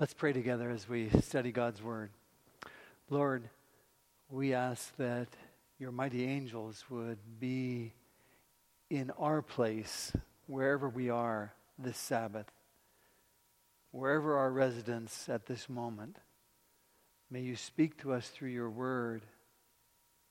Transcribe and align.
Let's 0.00 0.14
pray 0.14 0.32
together 0.32 0.70
as 0.70 0.88
we 0.88 1.10
study 1.20 1.52
God's 1.52 1.82
Word. 1.82 2.08
Lord, 3.10 3.50
we 4.30 4.54
ask 4.54 4.96
that 4.96 5.28
your 5.78 5.92
mighty 5.92 6.24
angels 6.24 6.82
would 6.88 7.18
be 7.38 7.92
in 8.88 9.10
our 9.18 9.42
place, 9.42 10.10
wherever 10.46 10.88
we 10.88 11.10
are 11.10 11.52
this 11.78 11.98
Sabbath, 11.98 12.50
wherever 13.90 14.38
our 14.38 14.50
residence 14.50 15.28
at 15.28 15.44
this 15.44 15.68
moment. 15.68 16.16
May 17.30 17.42
you 17.42 17.54
speak 17.54 17.98
to 17.98 18.14
us 18.14 18.26
through 18.28 18.48
your 18.48 18.70
Word. 18.70 19.20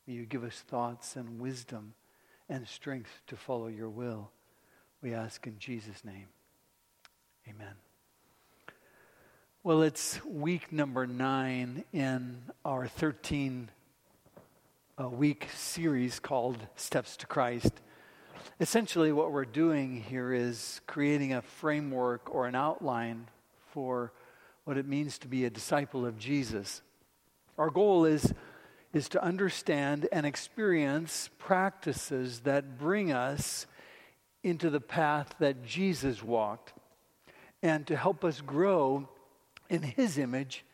May 0.08 0.16
you 0.16 0.26
give 0.26 0.44
us 0.44 0.64
thoughts 0.68 1.16
and 1.16 1.40
wisdom 1.40 1.94
and 2.50 2.68
strength 2.68 3.22
to 3.28 3.36
follow 3.36 3.68
your 3.68 3.90
will. 3.90 4.32
We 5.04 5.14
ask 5.14 5.46
in 5.46 5.60
Jesus' 5.60 6.04
name. 6.04 6.30
Amen. 7.48 7.76
Well, 9.62 9.82
it's 9.82 10.23
week 10.23 10.71
number 10.71 11.05
nine 11.05 11.84
in 11.92 12.38
our 12.64 12.88
13 12.88 13.70
uh, 14.97 15.10
week 15.10 15.50
series 15.54 16.18
called 16.21 16.57
Steps 16.78 17.18
to 17.18 17.28
Christ. 17.28 17.74
Essentially, 18.61 19.11
what 19.11 19.34
we're 19.34 19.43
doing 19.43 20.01
here 20.01 20.32
is 20.32 20.79
creating 20.87 21.34
a 21.34 21.42
framework 21.42 22.34
or 22.34 22.48
an 22.48 22.56
outline 22.56 23.28
for 23.74 24.14
what 24.64 24.78
it 24.78 24.87
means 24.87 25.18
to 25.20 25.28
be 25.28 25.43
a 25.43 25.50
disciple 25.50 26.06
of 26.06 26.18
Jesus. 26.18 26.82
Our 27.57 27.70
goal 27.70 28.06
is, 28.06 28.34
is 28.93 29.10
to 29.10 29.21
understand 29.21 30.07
and 30.14 30.26
experience 30.26 31.29
practices 31.37 32.39
that 32.45 32.80
bring 32.80 33.12
us 33.12 33.67
into 34.42 34.70
the 34.70 34.80
path 34.80 35.36
that 35.39 35.66
Jesus 35.66 36.23
walked 36.23 36.72
and 37.62 37.86
to 37.88 37.98
help 37.98 38.23
us 38.23 38.39
grow 38.39 39.09
in 39.69 39.81
His 39.81 40.17
image, 40.17 40.66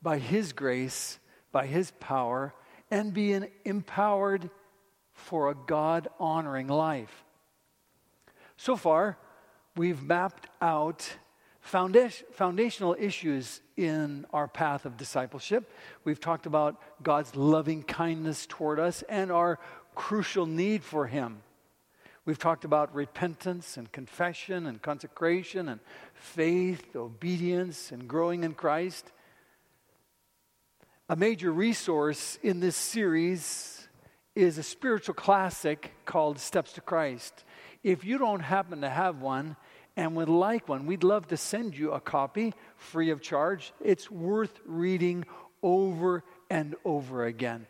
by 0.00 0.18
His 0.18 0.52
grace, 0.52 1.18
by 1.50 1.66
His 1.66 1.92
power, 2.00 2.54
and 2.90 3.14
being 3.14 3.48
empowered 3.64 4.50
for 5.14 5.50
a 5.50 5.54
God 5.54 6.08
honoring 6.18 6.68
life. 6.68 7.24
So 8.56 8.76
far, 8.76 9.18
we've 9.76 10.02
mapped 10.02 10.46
out 10.60 11.16
foundational 11.60 12.96
issues 12.98 13.60
in 13.76 14.26
our 14.32 14.48
path 14.48 14.84
of 14.84 14.96
discipleship. 14.96 15.70
We've 16.04 16.20
talked 16.20 16.46
about 16.46 16.80
God's 17.02 17.36
loving 17.36 17.82
kindness 17.82 18.46
toward 18.48 18.80
us 18.80 19.02
and 19.08 19.30
our 19.30 19.58
crucial 19.94 20.46
need 20.46 20.82
for 20.82 21.06
Him. 21.06 21.42
We've 22.24 22.38
talked 22.38 22.64
about 22.64 22.94
repentance 22.94 23.76
and 23.76 23.90
confession 23.90 24.66
and 24.66 24.80
consecration 24.80 25.68
and 25.68 25.80
faith, 26.14 26.94
obedience, 26.94 27.90
and 27.90 28.06
growing 28.06 28.44
in 28.44 28.54
Christ. 28.54 29.10
A 31.08 31.16
major 31.16 31.50
resource 31.50 32.38
in 32.40 32.60
this 32.60 32.76
series 32.76 33.88
is 34.36 34.56
a 34.56 34.62
spiritual 34.62 35.14
classic 35.14 35.92
called 36.04 36.38
Steps 36.38 36.74
to 36.74 36.80
Christ. 36.80 37.44
If 37.82 38.04
you 38.04 38.18
don't 38.18 38.40
happen 38.40 38.82
to 38.82 38.88
have 38.88 39.20
one 39.20 39.56
and 39.96 40.14
would 40.14 40.28
like 40.28 40.68
one, 40.68 40.86
we'd 40.86 41.02
love 41.02 41.26
to 41.28 41.36
send 41.36 41.76
you 41.76 41.90
a 41.90 42.00
copy 42.00 42.54
free 42.76 43.10
of 43.10 43.20
charge. 43.20 43.72
It's 43.80 44.08
worth 44.12 44.60
reading 44.64 45.24
over 45.60 46.22
and 46.48 46.76
over 46.84 47.24
again. 47.24 47.66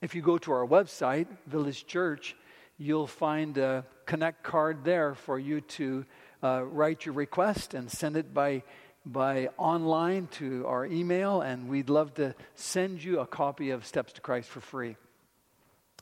If 0.00 0.14
you 0.14 0.22
go 0.22 0.38
to 0.38 0.52
our 0.52 0.66
website, 0.66 1.26
Village 1.46 1.86
Church, 1.86 2.34
you'll 2.80 3.06
find 3.06 3.58
a 3.58 3.84
connect 4.06 4.42
card 4.42 4.84
there 4.84 5.14
for 5.14 5.38
you 5.38 5.60
to 5.60 6.04
uh, 6.42 6.64
write 6.64 7.04
your 7.04 7.14
request 7.14 7.74
and 7.74 7.90
send 7.90 8.16
it 8.16 8.32
by 8.32 8.62
by 9.04 9.48
online 9.56 10.26
to 10.26 10.66
our 10.66 10.84
email 10.84 11.40
and 11.40 11.68
we'd 11.68 11.88
love 11.88 12.12
to 12.12 12.34
send 12.54 13.02
you 13.02 13.20
a 13.20 13.26
copy 13.26 13.70
of 13.70 13.84
steps 13.84 14.12
to 14.14 14.20
christ 14.20 14.48
for 14.48 14.60
free. 14.60 14.96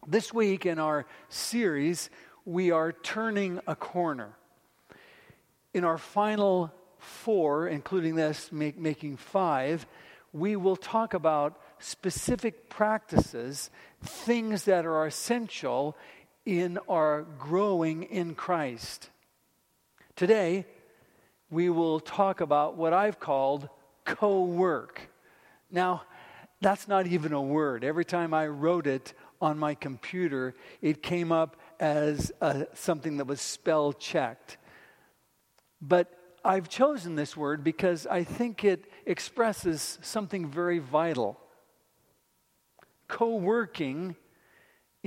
This 0.07 0.33
week 0.33 0.67
in 0.67 0.79
our 0.79 1.05
series 1.29 2.11
we 2.45 2.71
are 2.71 2.93
turning 2.93 3.61
a 3.67 3.75
corner. 3.75 4.37
In 5.75 5.85
our 5.85 5.99
final 5.99 6.73
four 6.99 7.67
including 7.67 8.15
this 8.15 8.53
make, 8.53 8.79
making 8.79 9.17
five 9.17 9.85
we 10.33 10.55
will 10.55 10.77
talk 10.77 11.15
about 11.15 11.61
specific 11.81 12.69
practices 12.69 13.71
things 14.03 14.65
that 14.65 14.85
are 14.87 15.07
essential 15.07 15.97
in 16.45 16.79
our 16.89 17.23
growing 17.39 18.05
in 18.05 18.35
Christ. 18.35 19.11
Today, 20.17 20.67
we 21.51 21.71
will 21.71 22.01
talk 22.01 22.41
about 22.41 22.77
what 22.77 22.93
I've 22.93 23.21
called 23.21 23.69
co 24.05 24.45
work. 24.45 25.01
Now, 25.71 26.03
that's 26.61 26.89
not 26.89 27.07
even 27.07 27.33
a 27.33 27.43
word. 27.43 27.85
Every 27.85 28.05
time 28.05 28.35
I 28.35 28.49
wrote 28.49 28.87
it 28.87 29.13
on 29.41 29.59
my 29.59 29.75
computer, 29.75 30.55
it 30.83 31.03
came 31.03 31.31
up 31.31 31.57
as 31.79 32.33
a, 32.41 32.67
something 32.75 33.19
that 33.19 33.27
was 33.27 33.41
spell 33.41 33.93
checked. 33.93 34.57
But 35.81 36.13
I've 36.45 36.69
chosen 36.69 37.15
this 37.15 37.37
word 37.37 37.63
because 37.63 38.07
I 38.07 38.25
think 38.25 38.65
it 38.65 38.85
expresses 39.07 39.99
something 40.03 40.51
very 40.51 40.79
vital. 40.79 41.39
Co 43.07 43.37
working 43.37 44.17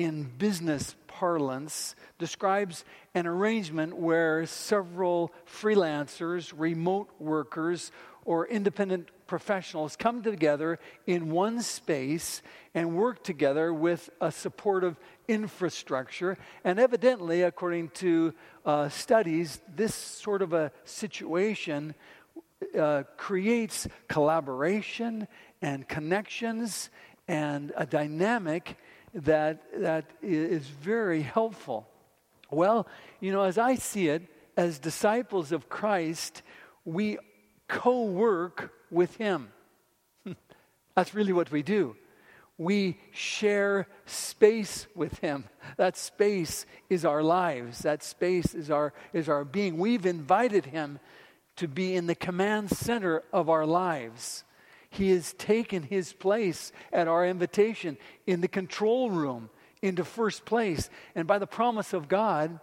in 0.03 0.23
business 0.23 0.95
parlance 1.07 1.95
describes 2.17 2.83
an 3.13 3.27
arrangement 3.27 3.95
where 3.95 4.45
several 4.47 5.31
freelancers, 5.45 6.51
remote 6.55 7.09
workers, 7.19 7.91
or 8.25 8.47
independent 8.47 9.09
professionals 9.27 9.95
come 9.95 10.23
together 10.23 10.79
in 11.05 11.29
one 11.29 11.61
space 11.61 12.41
and 12.73 12.95
work 12.95 13.23
together 13.23 13.73
with 13.73 14.09
a 14.19 14.31
supportive 14.31 14.95
infrastructure. 15.27 16.37
And 16.63 16.79
evidently, 16.79 17.43
according 17.43 17.89
to 17.89 18.33
uh, 18.65 18.89
studies, 18.89 19.61
this 19.75 19.93
sort 19.93 20.41
of 20.41 20.53
a 20.53 20.71
situation 20.83 21.93
uh, 22.77 23.03
creates 23.17 23.87
collaboration 24.07 25.27
and 25.61 25.87
connections 25.87 26.89
and 27.27 27.71
a 27.77 27.85
dynamic 27.85 28.77
that, 29.13 29.61
that 29.81 30.05
is 30.21 30.67
very 30.67 31.21
helpful. 31.21 31.87
Well, 32.49 32.87
you 33.19 33.31
know, 33.31 33.43
as 33.43 33.57
I 33.57 33.75
see 33.75 34.09
it, 34.09 34.23
as 34.57 34.79
disciples 34.79 35.51
of 35.51 35.69
Christ, 35.69 36.41
we 36.85 37.17
co 37.67 38.03
work 38.03 38.73
with 38.89 39.15
Him. 39.17 39.49
That's 40.95 41.13
really 41.13 41.33
what 41.33 41.51
we 41.51 41.63
do. 41.63 41.95
We 42.57 42.99
share 43.11 43.87
space 44.05 44.87
with 44.93 45.17
Him. 45.19 45.45
That 45.77 45.97
space 45.97 46.65
is 46.89 47.05
our 47.05 47.23
lives, 47.23 47.79
that 47.79 48.03
space 48.03 48.53
is 48.53 48.69
our, 48.69 48.93
is 49.13 49.29
our 49.29 49.45
being. 49.45 49.77
We've 49.77 50.05
invited 50.05 50.65
Him 50.65 50.99
to 51.55 51.67
be 51.67 51.95
in 51.95 52.07
the 52.07 52.15
command 52.15 52.69
center 52.69 53.23
of 53.33 53.49
our 53.49 53.65
lives. 53.65 54.43
He 54.91 55.11
has 55.11 55.33
taken 55.33 55.83
his 55.83 56.11
place 56.11 56.73
at 56.91 57.07
our 57.07 57.25
invitation 57.25 57.97
in 58.27 58.41
the 58.41 58.49
control 58.49 59.09
room 59.09 59.49
into 59.81 60.03
first 60.03 60.43
place. 60.43 60.89
And 61.15 61.27
by 61.27 61.39
the 61.39 61.47
promise 61.47 61.93
of 61.93 62.09
God 62.09 62.59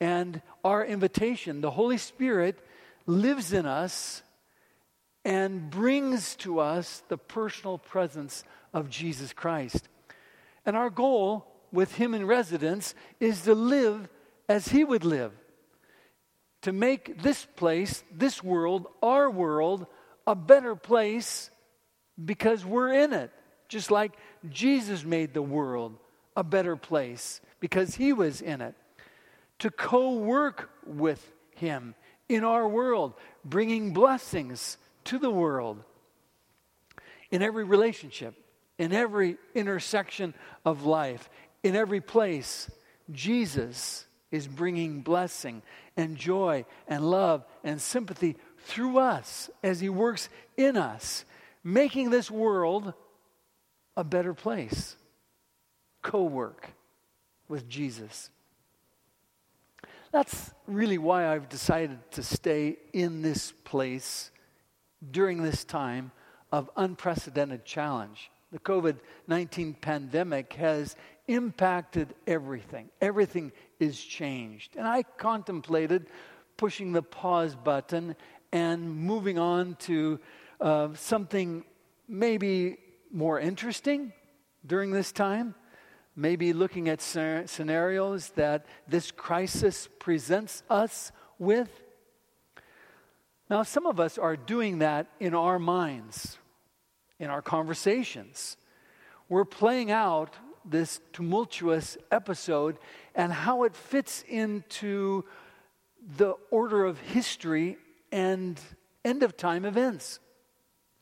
and 0.00 0.40
our 0.64 0.84
invitation, 0.84 1.60
the 1.60 1.72
Holy 1.72 1.98
Spirit 1.98 2.58
lives 3.06 3.52
in 3.52 3.66
us 3.66 4.22
and 5.24 5.68
brings 5.68 6.36
to 6.36 6.60
us 6.60 7.02
the 7.08 7.18
personal 7.18 7.78
presence 7.78 8.44
of 8.72 8.88
Jesus 8.88 9.32
Christ. 9.32 9.88
And 10.64 10.76
our 10.76 10.90
goal 10.90 11.44
with 11.72 11.96
Him 11.96 12.14
in 12.14 12.24
residence 12.24 12.94
is 13.18 13.42
to 13.42 13.54
live 13.54 14.08
as 14.48 14.68
He 14.68 14.84
would 14.84 15.04
live, 15.04 15.32
to 16.62 16.72
make 16.72 17.20
this 17.20 17.48
place, 17.56 18.04
this 18.12 18.44
world, 18.44 18.86
our 19.02 19.28
world, 19.28 19.86
a 20.24 20.36
better 20.36 20.76
place 20.76 21.50
because 22.22 22.64
we're 22.64 22.92
in 22.92 23.12
it. 23.12 23.30
Just 23.68 23.90
like 23.90 24.12
Jesus 24.50 25.04
made 25.04 25.34
the 25.34 25.42
world 25.42 25.96
a 26.36 26.44
better 26.44 26.76
place 26.76 27.40
because 27.60 27.94
he 27.94 28.12
was 28.12 28.40
in 28.40 28.60
it. 28.60 28.74
To 29.60 29.70
co 29.70 30.14
work 30.14 30.70
with 30.86 31.32
him 31.56 31.94
in 32.28 32.44
our 32.44 32.68
world, 32.68 33.14
bringing 33.44 33.92
blessings 33.92 34.76
to 35.04 35.18
the 35.18 35.30
world. 35.30 35.82
In 37.30 37.42
every 37.42 37.64
relationship, 37.64 38.34
in 38.78 38.92
every 38.92 39.36
intersection 39.54 40.34
of 40.64 40.84
life, 40.84 41.28
in 41.62 41.74
every 41.74 42.00
place, 42.00 42.70
Jesus 43.10 44.06
is 44.30 44.46
bringing 44.46 45.00
blessing 45.00 45.62
and 45.96 46.16
joy 46.16 46.64
and 46.88 47.08
love 47.08 47.44
and 47.62 47.80
sympathy 47.80 48.36
through 48.58 48.98
us 48.98 49.50
as 49.62 49.80
he 49.80 49.88
works 49.88 50.28
in 50.56 50.76
us 50.76 51.24
making 51.64 52.10
this 52.10 52.30
world 52.30 52.92
a 53.96 54.04
better 54.04 54.34
place. 54.34 54.96
Co 56.02 56.24
work 56.24 56.70
with 57.48 57.68
Jesus. 57.68 58.30
That's 60.12 60.52
really 60.68 60.98
why 60.98 61.26
I've 61.26 61.48
decided 61.48 61.98
to 62.12 62.22
stay 62.22 62.76
in 62.92 63.22
this 63.22 63.52
place 63.64 64.30
during 65.10 65.42
this 65.42 65.64
time 65.64 66.12
of 66.52 66.70
unprecedented 66.76 67.64
challenge. 67.64 68.30
The 68.52 68.60
COVID 68.60 68.98
19 69.26 69.74
pandemic 69.74 70.52
has 70.52 70.94
impacted 71.26 72.14
everything. 72.26 72.90
Everything 73.00 73.50
is 73.80 74.00
changed. 74.00 74.76
And 74.76 74.86
I 74.86 75.02
contemplated 75.02 76.06
pushing 76.56 76.92
the 76.92 77.02
pause 77.02 77.56
button 77.56 78.14
and 78.52 78.96
moving 78.96 79.38
on 79.38 79.74
to 79.80 80.20
uh, 80.60 80.88
something 80.94 81.64
maybe 82.08 82.78
more 83.10 83.38
interesting 83.38 84.12
during 84.66 84.90
this 84.90 85.12
time. 85.12 85.54
Maybe 86.16 86.52
looking 86.52 86.88
at 86.88 87.00
scenarios 87.00 88.30
that 88.30 88.66
this 88.86 89.10
crisis 89.10 89.88
presents 89.98 90.62
us 90.70 91.10
with. 91.38 91.68
Now, 93.50 93.62
some 93.62 93.86
of 93.86 93.98
us 93.98 94.16
are 94.16 94.36
doing 94.36 94.78
that 94.78 95.08
in 95.18 95.34
our 95.34 95.58
minds, 95.58 96.38
in 97.18 97.30
our 97.30 97.42
conversations. 97.42 98.56
We're 99.28 99.44
playing 99.44 99.90
out 99.90 100.34
this 100.64 101.00
tumultuous 101.12 101.98
episode 102.10 102.78
and 103.14 103.32
how 103.32 103.64
it 103.64 103.76
fits 103.76 104.24
into 104.28 105.24
the 106.16 106.34
order 106.50 106.84
of 106.84 107.00
history 107.00 107.76
and 108.12 108.60
end 109.04 109.22
of 109.22 109.36
time 109.36 109.64
events. 109.64 110.20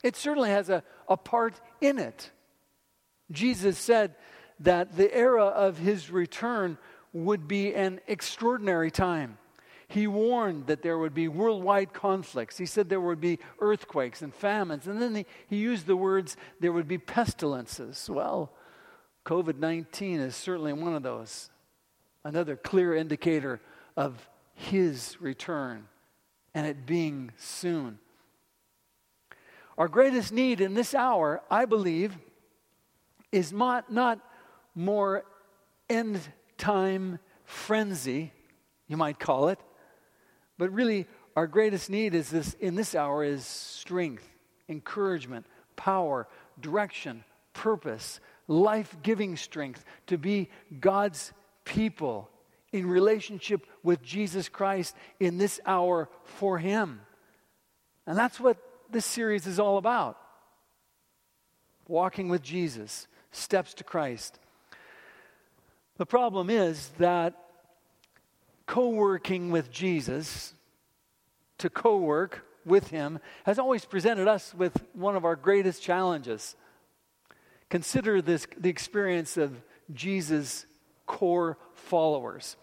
It 0.03 0.17
certainly 0.17 0.51
has 0.51 0.69
a, 0.69 0.83
a 1.09 1.17
part 1.17 1.61
in 1.81 1.99
it. 1.99 2.31
Jesus 3.31 3.79
said 3.79 4.15
that 4.61 4.97
the 4.97 5.13
era 5.15 5.47
of 5.47 5.79
his 5.79 6.11
return 6.11 6.79
would 7.13 7.47
be 7.47 7.75
an 7.75 8.01
extraordinary 8.07 8.91
time. 8.91 9.39
He 9.89 10.07
warned 10.07 10.69
that 10.69 10.83
there 10.83 10.97
would 10.97 11.13
be 11.13 11.29
worldwide 11.29 11.93
conflicts. 11.93 12.57
He 12.57 12.65
said 12.65 12.89
there 12.89 13.01
would 13.01 13.21
be 13.21 13.39
earthquakes 13.61 14.23
and 14.23 14.35
famines. 14.35 14.87
And 14.87 15.03
then 15.03 15.15
he, 15.15 15.27
he 15.49 15.57
used 15.57 15.87
the 15.87 15.97
words 15.97 16.37
there 16.61 16.73
would 16.73 16.89
be 16.89 16.97
pestilences. 16.97 18.09
Well, 18.09 18.53
COVID 19.27 19.59
19 19.59 20.21
is 20.21 20.35
certainly 20.35 20.73
one 20.73 20.95
of 20.95 21.03
those. 21.03 21.51
Another 22.25 22.57
clear 22.57 22.95
indicator 22.95 23.61
of 23.97 24.29
his 24.55 25.21
return 25.21 25.89
and 26.55 26.67
it 26.67 26.87
being 26.87 27.33
soon. 27.37 27.99
Our 29.83 29.89
greatest 29.89 30.31
need 30.31 30.61
in 30.61 30.75
this 30.75 30.95
hour, 30.95 31.43
I 31.51 31.65
believe, 31.65 32.17
is 33.33 33.53
not, 33.53 33.91
not 33.93 34.21
more 34.77 35.25
end 35.91 36.21
time 36.57 37.19
frenzy, 37.45 38.31
you 38.87 38.97
might 38.97 39.19
call 39.19 39.49
it, 39.49 39.59
but 40.57 40.71
really 40.71 41.09
our 41.35 41.49
greatest 41.49 41.91
need 41.91 42.15
is 42.15 42.31
this 42.31 42.55
in 42.61 42.77
this 42.77 42.95
hour 42.95 43.25
is 43.25 43.45
strength, 43.45 44.25
encouragement, 44.69 45.47
power, 45.75 46.29
direction, 46.61 47.25
purpose, 47.53 48.21
life 48.47 48.97
giving 49.03 49.37
strength 49.37 49.85
to 50.07 50.17
be 50.17 50.49
God's 50.79 51.33
people 51.65 52.31
in 52.71 52.87
relationship 52.87 53.67
with 53.83 54.01
Jesus 54.01 54.49
Christ 54.49 54.95
in 55.19 55.39
this 55.39 55.59
hour 55.67 56.09
for 56.23 56.61
Him. 56.61 57.01
And 58.07 58.17
that's 58.17 58.39
what 58.39 58.59
this 58.93 59.07
series 59.07 59.47
is 59.47 59.59
all 59.59 59.79
about 59.79 60.19
walking 61.89 62.29
with 62.29 62.43
Jesus, 62.43 63.09
steps 63.33 63.75
to 63.75 63.85
Christ. 63.85 64.39
The 65.97 66.07
problem 66.07 66.51
is 66.51 66.91
that 66.99 67.35
co 68.67 68.89
working 68.89 69.51
with 69.51 69.71
Jesus, 69.71 70.55
to 71.59 71.69
co 71.69 71.97
work 71.97 72.45
with 72.65 72.89
Him, 72.89 73.19
has 73.45 73.59
always 73.59 73.85
presented 73.85 74.29
us 74.29 74.55
with 74.55 74.83
one 74.93 75.17
of 75.17 75.25
our 75.25 75.37
greatest 75.37 75.83
challenges. 75.83 76.57
Consider 77.69 78.23
this 78.23 78.47
the 78.57 78.71
experience 78.71 79.37
of 79.37 79.63
Jesus' 79.93 80.67
core 81.07 81.59
followers. 81.75 82.57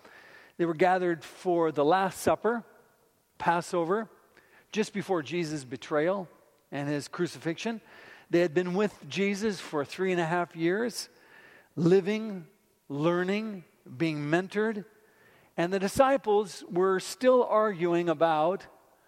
They 0.57 0.65
were 0.65 0.73
gathered 0.73 1.23
for 1.23 1.71
the 1.71 1.85
Last 1.85 2.19
Supper, 2.21 2.63
Passover, 3.37 4.09
just 4.71 4.93
before 4.93 5.21
Jesus' 5.21 5.63
betrayal 5.63 6.27
and 6.71 6.87
his 6.87 7.07
crucifixion. 7.07 7.81
They 8.29 8.41
had 8.41 8.53
been 8.53 8.73
with 8.73 8.93
Jesus 9.09 9.59
for 9.59 9.83
three 9.83 10.11
and 10.11 10.21
a 10.21 10.25
half 10.25 10.55
years, 10.55 11.09
living, 11.75 12.45
learning, 12.87 13.63
being 13.97 14.19
mentored. 14.19 14.85
And 15.57 15.73
the 15.73 15.79
disciples 15.79 16.63
were 16.69 16.99
still 16.99 17.43
arguing 17.43 18.07
about, 18.07 18.65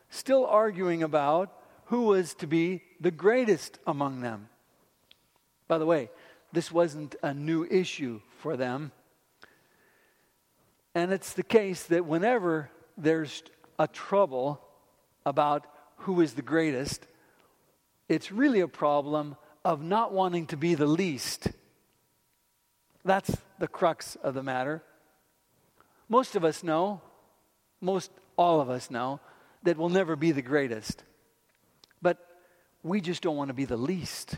still 0.09 0.45
arguing 0.45 1.03
about 1.03 1.53
who 1.85 2.03
was 2.03 2.33
to 2.35 2.47
be 2.47 2.81
the 2.99 3.11
greatest 3.11 3.79
among 3.85 4.21
them. 4.21 4.49
By 5.67 5.77
the 5.77 5.85
way, 5.85 6.09
this 6.51 6.71
wasn't 6.71 7.15
a 7.21 7.33
new 7.33 7.65
issue 7.65 8.21
for 8.39 8.57
them. 8.57 8.91
And 10.93 11.13
it's 11.13 11.33
the 11.33 11.43
case 11.43 11.83
that 11.83 12.05
whenever 12.05 12.69
there's 12.97 13.43
a 13.79 13.87
trouble 13.87 14.61
about 15.25 15.67
who 15.97 16.21
is 16.21 16.33
the 16.33 16.41
greatest, 16.41 17.05
it's 18.09 18.31
really 18.31 18.59
a 18.59 18.67
problem 18.67 19.35
of 19.63 19.83
not 19.83 20.13
wanting 20.13 20.47
to 20.47 20.57
be 20.57 20.75
the 20.75 20.87
least. 20.87 21.47
That's 23.05 23.35
the 23.59 23.67
crux 23.67 24.15
of 24.17 24.33
the 24.33 24.43
matter. 24.43 24.83
Most 26.09 26.35
of 26.35 26.43
us 26.43 26.63
know, 26.63 27.01
most 27.79 28.11
all 28.35 28.59
of 28.59 28.69
us 28.69 28.91
know, 28.91 29.19
that 29.63 29.77
we'll 29.77 29.89
never 29.89 30.15
be 30.15 30.31
the 30.31 30.41
greatest. 30.41 31.03
But 32.01 32.17
we 32.83 32.99
just 32.99 33.21
don't 33.21 33.37
want 33.37 33.49
to 33.49 33.53
be 33.53 33.65
the 33.65 33.77
least. 33.77 34.37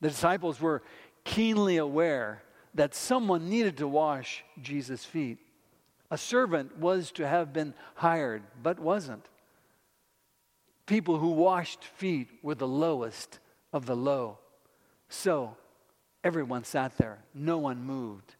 The 0.00 0.08
disciples 0.08 0.60
were 0.60 0.82
keenly 1.24 1.76
aware 1.76 2.42
that 2.74 2.94
someone 2.94 3.48
needed 3.50 3.78
to 3.78 3.88
wash 3.88 4.44
Jesus' 4.62 5.04
feet. 5.04 5.38
A 6.10 6.18
servant 6.18 6.78
was 6.78 7.10
to 7.12 7.26
have 7.26 7.52
been 7.52 7.74
hired, 7.94 8.42
but 8.62 8.78
wasn't. 8.78 9.26
People 10.86 11.18
who 11.18 11.28
washed 11.28 11.84
feet 11.84 12.28
were 12.42 12.54
the 12.54 12.68
lowest 12.68 13.38
of 13.72 13.84
the 13.86 13.96
low. 13.96 14.38
So 15.08 15.56
everyone 16.24 16.64
sat 16.64 16.96
there, 16.96 17.18
no 17.34 17.58
one 17.58 17.82
moved, 17.82 18.36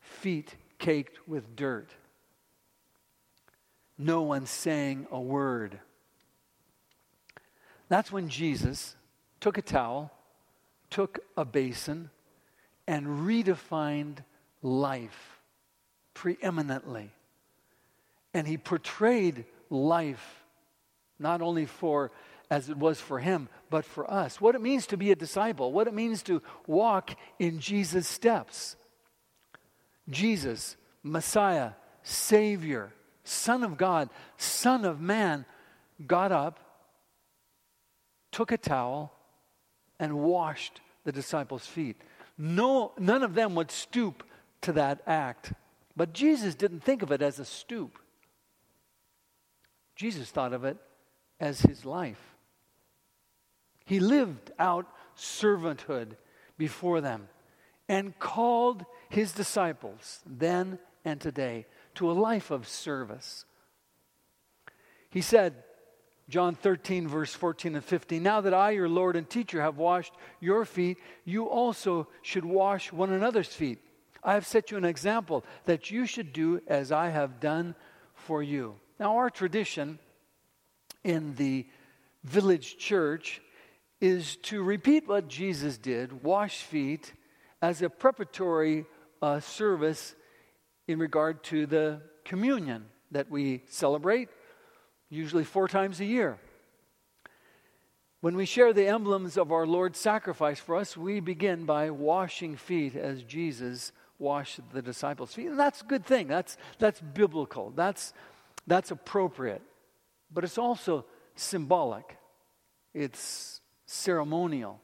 feet 0.00 0.56
caked 0.78 1.26
with 1.26 1.56
dirt. 1.56 1.90
No 3.96 4.22
one 4.22 4.44
saying 4.44 5.06
a 5.10 5.20
word. 5.20 5.80
That's 7.88 8.12
when 8.12 8.28
Jesus 8.28 8.94
took 9.40 9.56
a 9.56 9.62
towel 9.62 10.12
took 10.90 11.18
a 11.36 11.44
basin 11.44 12.10
and 12.86 13.06
redefined 13.06 14.18
life 14.62 15.35
preeminently. 16.16 17.12
And 18.32 18.48
he 18.48 18.56
portrayed 18.56 19.44
life 19.68 20.44
not 21.18 21.42
only 21.42 21.66
for 21.66 22.10
as 22.50 22.70
it 22.70 22.76
was 22.76 23.00
for 23.00 23.18
him, 23.18 23.48
but 23.70 23.84
for 23.84 24.10
us. 24.10 24.40
What 24.40 24.54
it 24.54 24.62
means 24.62 24.86
to 24.88 24.96
be 24.96 25.10
a 25.10 25.16
disciple, 25.16 25.72
what 25.72 25.88
it 25.88 25.94
means 25.94 26.22
to 26.24 26.42
walk 26.66 27.10
in 27.38 27.58
Jesus' 27.58 28.08
steps. 28.08 28.76
Jesus, 30.08 30.76
Messiah, 31.02 31.72
Savior, 32.02 32.92
Son 33.24 33.62
of 33.62 33.76
God, 33.76 34.08
Son 34.36 34.84
of 34.84 35.00
Man, 35.00 35.44
got 36.06 36.32
up, 36.32 36.60
took 38.30 38.52
a 38.52 38.58
towel, 38.58 39.12
and 39.98 40.20
washed 40.20 40.80
the 41.04 41.12
disciples' 41.12 41.66
feet. 41.66 42.00
No, 42.38 42.92
none 42.98 43.22
of 43.22 43.34
them 43.34 43.54
would 43.56 43.70
stoop 43.70 44.22
to 44.62 44.72
that 44.72 45.02
act. 45.06 45.52
But 45.96 46.12
Jesus 46.12 46.54
didn't 46.54 46.80
think 46.80 47.02
of 47.02 47.10
it 47.10 47.22
as 47.22 47.38
a 47.38 47.44
stoop. 47.44 47.98
Jesus 49.94 50.30
thought 50.30 50.52
of 50.52 50.64
it 50.64 50.76
as 51.40 51.60
his 51.62 51.84
life. 51.86 52.20
He 53.86 53.98
lived 53.98 54.50
out 54.58 54.86
servanthood 55.16 56.16
before 56.58 57.00
them 57.00 57.28
and 57.88 58.18
called 58.18 58.84
his 59.08 59.32
disciples 59.32 60.20
then 60.26 60.78
and 61.04 61.20
today 61.20 61.66
to 61.94 62.10
a 62.10 62.12
life 62.12 62.50
of 62.50 62.68
service. 62.68 63.44
He 65.08 65.22
said, 65.22 65.54
John 66.28 66.56
13, 66.56 67.06
verse 67.06 67.32
14 67.32 67.76
and 67.76 67.84
15. 67.84 68.22
Now 68.22 68.40
that 68.40 68.52
I, 68.52 68.70
your 68.70 68.88
Lord 68.88 69.14
and 69.14 69.30
teacher, 69.30 69.62
have 69.62 69.78
washed 69.78 70.12
your 70.40 70.64
feet, 70.64 70.98
you 71.24 71.48
also 71.48 72.08
should 72.22 72.44
wash 72.44 72.92
one 72.92 73.12
another's 73.12 73.48
feet. 73.48 73.78
I 74.26 74.34
have 74.34 74.46
set 74.46 74.72
you 74.72 74.76
an 74.76 74.84
example 74.84 75.44
that 75.66 75.92
you 75.92 76.04
should 76.04 76.32
do 76.32 76.60
as 76.66 76.90
I 76.90 77.10
have 77.10 77.38
done 77.38 77.76
for 78.14 78.42
you. 78.42 78.74
Now, 78.98 79.18
our 79.18 79.30
tradition 79.30 80.00
in 81.04 81.36
the 81.36 81.64
village 82.24 82.76
church 82.76 83.40
is 84.00 84.34
to 84.36 84.64
repeat 84.64 85.06
what 85.06 85.28
Jesus 85.28 85.78
did, 85.78 86.24
wash 86.24 86.62
feet, 86.62 87.12
as 87.62 87.82
a 87.82 87.88
preparatory 87.88 88.84
uh, 89.22 89.38
service 89.38 90.16
in 90.88 90.98
regard 90.98 91.44
to 91.44 91.66
the 91.66 92.02
communion 92.24 92.86
that 93.12 93.30
we 93.30 93.62
celebrate 93.68 94.28
usually 95.08 95.44
four 95.44 95.68
times 95.68 96.00
a 96.00 96.04
year. 96.04 96.36
When 98.20 98.34
we 98.34 98.44
share 98.44 98.72
the 98.72 98.88
emblems 98.88 99.36
of 99.36 99.52
our 99.52 99.66
Lord's 99.66 100.00
sacrifice 100.00 100.58
for 100.58 100.74
us, 100.74 100.96
we 100.96 101.20
begin 101.20 101.64
by 101.64 101.90
washing 101.90 102.56
feet 102.56 102.96
as 102.96 103.22
Jesus 103.22 103.92
washed 104.18 104.60
the 104.72 104.82
disciples' 104.82 105.34
feet. 105.34 105.46
And 105.46 105.58
that's 105.58 105.82
a 105.82 105.84
good 105.84 106.04
thing. 106.04 106.28
That's, 106.28 106.56
that's 106.78 107.00
biblical. 107.00 107.72
That's, 107.74 108.12
that's 108.66 108.90
appropriate. 108.90 109.62
But 110.32 110.44
it's 110.44 110.58
also 110.58 111.04
symbolic, 111.34 112.16
it's 112.94 113.60
ceremonial. 113.84 114.80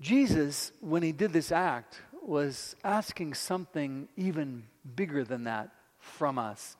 Jesus, 0.00 0.72
when 0.80 1.02
he 1.02 1.12
did 1.12 1.32
this 1.32 1.52
act, 1.52 2.00
was 2.22 2.74
asking 2.82 3.34
something 3.34 4.08
even 4.16 4.64
bigger 4.96 5.24
than 5.24 5.44
that 5.44 5.70
from 5.98 6.38
us. 6.38 6.76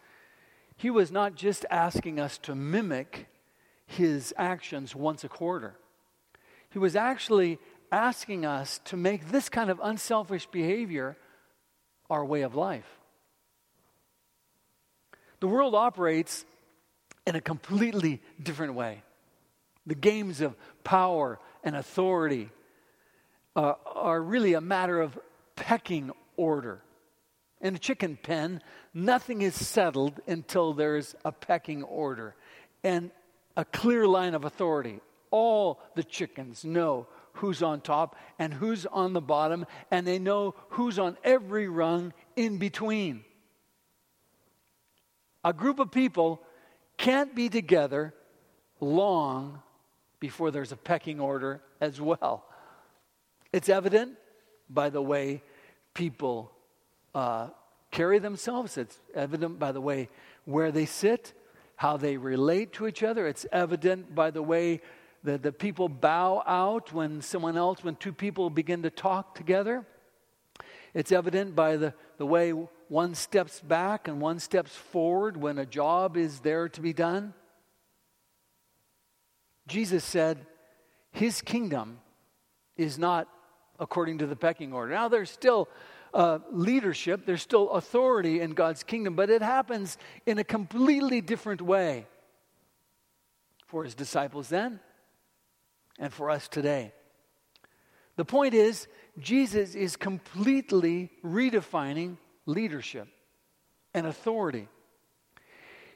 He 0.77 0.91
was 0.91 1.11
not 1.11 1.35
just 1.35 1.65
asking 1.71 2.19
us 2.19 2.39
to 2.39 2.55
mimic 2.55 3.29
his 3.87 4.35
actions 4.37 4.95
once 4.95 5.25
a 5.25 5.29
quarter, 5.29 5.77
he 6.71 6.79
was 6.79 6.97
actually 6.97 7.59
asking 7.91 8.45
us 8.45 8.81
to 8.87 8.97
make 8.97 9.31
this 9.31 9.49
kind 9.49 9.71
of 9.71 9.81
unselfish 9.83 10.47
behavior 10.47 11.17
our 12.11 12.25
way 12.25 12.43
of 12.43 12.55
life. 12.55 12.87
The 15.41 15.49
world 15.49 15.75
operates 15.75 16.45
in 17.27 17.37
a 17.37 17.41
completely 17.41 18.23
different 18.43 18.75
way. 18.75 19.03
The 19.87 19.95
games 19.95 20.41
of 20.41 20.57
power 20.83 21.39
and 21.63 21.77
authority 21.77 22.51
uh, 23.57 23.75
are 23.95 24.21
really 24.21 24.55
a 24.55 24.61
matter 24.61 25.01
of 25.01 25.19
pecking 25.57 26.11
order. 26.37 26.81
In 27.61 27.75
a 27.75 27.79
chicken 27.79 28.19
pen, 28.23 28.61
nothing 28.93 29.43
is 29.43 29.55
settled 29.55 30.21
until 30.27 30.73
there's 30.73 31.15
a 31.25 31.33
pecking 31.33 31.83
order 31.83 32.35
and 32.83 33.11
a 33.57 33.65
clear 33.65 34.07
line 34.07 34.35
of 34.35 34.45
authority. 34.45 35.01
All 35.31 35.81
the 35.95 36.05
chickens 36.05 36.65
know 36.65 37.07
who's 37.35 37.63
on 37.63 37.81
top 37.81 38.17
and 38.39 38.53
who's 38.55 38.87
on 38.87 39.13
the 39.13 39.21
bottom, 39.21 39.67
and 39.91 40.07
they 40.07 40.19
know 40.19 40.55
who's 40.71 40.99
on 40.99 41.17
every 41.23 41.69
rung 41.69 42.13
in 42.37 42.59
between. 42.59 43.25
A 45.45 45.53
group 45.53 45.79
of 45.79 45.91
people 45.91 46.41
can't 46.97 47.35
be 47.35 47.49
together 47.49 48.15
long 48.81 49.61
before 50.21 50.51
there's 50.51 50.73
a 50.73 50.77
pecking 50.77 51.21
order 51.21 51.61
as 51.81 52.01
well. 52.01 52.47
It's 53.53 53.69
evident 53.69 54.17
by 54.71 54.91
the 54.91 55.03
way 55.03 55.43
people 55.93 56.51
uh, 57.15 57.49
carry 57.91 58.19
themselves, 58.19 58.77
it's 58.79 58.99
evident 59.15 59.59
by 59.59 59.73
the 59.73 59.81
way 59.81 60.09
where 60.45 60.73
they 60.73 60.87
sit, 60.87 61.33
how 61.77 61.97
they 61.97 62.17
relate 62.17 62.73
to 62.75 62.87
each 62.87 63.03
other, 63.03 63.27
it's 63.27 63.47
evident 63.53 64.15
by 64.15 64.31
the 64.31 64.43
way 64.43 64.81
that 65.25 65.43
the 65.43 65.53
people 65.53 65.89
bow 65.89 66.43
out 66.47 66.93
when 66.93 67.23
someone 67.23 67.57
else, 67.57 67.83
when 67.83 67.97
two 67.97 68.13
people 68.13 68.51
begin 68.51 68.83
to 68.83 68.91
talk 68.91 69.35
together. 69.35 69.85
It's 70.93 71.11
evident 71.11 71.57
by 71.57 71.77
the, 71.77 71.95
the 72.19 72.27
way 72.27 72.51
one 72.89 73.15
steps 73.15 73.61
back 73.61 74.07
and 74.07 74.21
one 74.21 74.39
steps 74.39 74.77
forward 74.77 75.37
when 75.39 75.59
a 75.59 75.67
job 75.67 76.17
is 76.19 76.41
there 76.41 76.69
to 76.69 76.81
be 76.81 76.93
done. 76.93 77.33
Jesus 79.67 80.05
said, 80.05 80.47
His 81.11 81.41
kingdom 81.41 82.01
is 82.77 82.99
not 82.99 83.27
according 83.81 84.19
to 84.19 84.27
the 84.27 84.37
pecking 84.37 84.75
order. 84.75 84.93
Now, 84.93 85.09
there's 85.09 85.31
still 85.31 85.69
uh, 86.13 86.41
leadership, 86.53 87.25
there's 87.25 87.43
still 87.43 87.71
authority 87.71 88.41
in 88.41 88.53
God's 88.53 88.83
kingdom, 88.83 89.17
but 89.17 89.31
it 89.31 89.43
happens 89.43 89.97
in 90.27 90.39
a 90.39 90.45
completely 90.45 91.23
different 91.23 91.63
way 91.63 92.07
for 93.67 93.85
his 93.85 93.95
disciples 93.95 94.49
then 94.51 94.79
and 95.99 96.13
for 96.13 96.31
us 96.31 96.49
today. 96.49 96.93
The 98.17 98.25
point 98.25 98.55
is, 98.55 98.87
Jesus 99.19 99.75
is 99.75 99.97
completely 99.97 101.11
redefining 101.25 102.17
leadership 102.47 103.09
and 103.93 104.07
authority. 104.07 104.69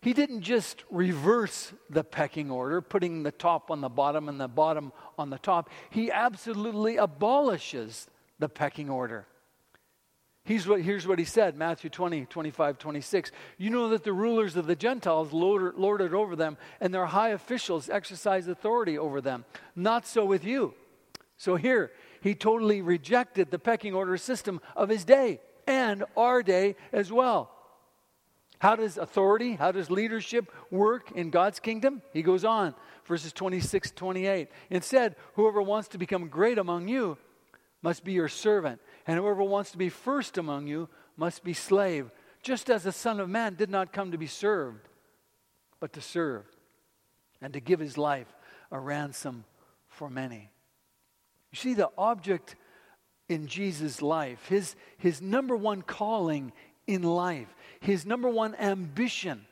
He 0.00 0.12
didn't 0.12 0.42
just 0.42 0.84
reverse 0.90 1.72
the 1.90 2.04
pecking 2.04 2.50
order, 2.50 2.80
putting 2.80 3.24
the 3.24 3.32
top 3.32 3.70
on 3.70 3.80
the 3.80 3.88
bottom 3.88 4.28
and 4.28 4.40
the 4.40 4.48
bottom 4.48 4.92
on 5.18 5.30
the 5.30 5.38
top. 5.38 5.70
He 5.90 6.10
absolutely 6.10 6.96
abolishes 6.96 8.06
the 8.38 8.48
pecking 8.48 8.88
order. 8.88 9.26
Here's 10.48 10.66
what, 10.66 10.80
here's 10.80 11.06
what 11.06 11.18
he 11.18 11.26
said 11.26 11.58
Matthew 11.58 11.90
20, 11.90 12.24
25, 12.24 12.78
26. 12.78 13.32
You 13.58 13.68
know 13.68 13.90
that 13.90 14.02
the 14.02 14.14
rulers 14.14 14.56
of 14.56 14.66
the 14.66 14.74
Gentiles 14.74 15.30
lord, 15.30 15.74
lord 15.76 16.00
it 16.00 16.14
over 16.14 16.34
them, 16.36 16.56
and 16.80 16.92
their 16.94 17.04
high 17.04 17.28
officials 17.30 17.90
exercise 17.90 18.48
authority 18.48 18.96
over 18.96 19.20
them. 19.20 19.44
Not 19.76 20.06
so 20.06 20.24
with 20.24 20.44
you. 20.44 20.72
So 21.36 21.56
here, 21.56 21.92
he 22.22 22.34
totally 22.34 22.80
rejected 22.80 23.50
the 23.50 23.58
pecking 23.58 23.92
order 23.92 24.16
system 24.16 24.62
of 24.74 24.88
his 24.88 25.04
day 25.04 25.42
and 25.66 26.04
our 26.16 26.42
day 26.42 26.76
as 26.94 27.12
well. 27.12 27.50
How 28.58 28.74
does 28.74 28.96
authority, 28.96 29.52
how 29.52 29.70
does 29.70 29.90
leadership 29.90 30.50
work 30.70 31.12
in 31.12 31.28
God's 31.28 31.60
kingdom? 31.60 32.00
He 32.14 32.22
goes 32.22 32.46
on, 32.46 32.74
verses 33.04 33.34
26 33.34 33.90
28. 33.90 34.48
Instead, 34.70 35.14
whoever 35.34 35.60
wants 35.60 35.88
to 35.88 35.98
become 35.98 36.28
great 36.28 36.56
among 36.56 36.88
you 36.88 37.18
must 37.82 38.02
be 38.02 38.12
your 38.12 38.28
servant, 38.28 38.80
and 39.08 39.18
whoever 39.18 39.42
wants 39.42 39.70
to 39.70 39.78
be 39.78 39.88
first 39.88 40.36
among 40.36 40.66
you 40.66 40.86
must 41.16 41.42
be 41.42 41.54
slave, 41.54 42.10
just 42.42 42.68
as 42.68 42.84
the 42.84 42.92
Son 42.92 43.18
of 43.18 43.28
Man 43.28 43.54
did 43.54 43.70
not 43.70 43.90
come 43.90 44.12
to 44.12 44.18
be 44.18 44.26
served, 44.26 44.86
but 45.80 45.94
to 45.94 46.02
serve, 46.02 46.44
and 47.40 47.54
to 47.54 47.60
give 47.60 47.80
his 47.80 47.96
life 47.96 48.28
a 48.70 48.78
ransom 48.78 49.44
for 49.88 50.10
many. 50.10 50.50
You 51.50 51.56
see, 51.56 51.72
the 51.72 51.90
object 51.96 52.54
in 53.30 53.46
Jesus' 53.46 54.02
life, 54.02 54.46
his, 54.46 54.76
his 54.98 55.22
number 55.22 55.56
one 55.56 55.80
calling 55.80 56.52
in 56.86 57.02
life, 57.02 57.48
his 57.80 58.04
number 58.04 58.28
one 58.28 58.54
ambition 58.56 59.46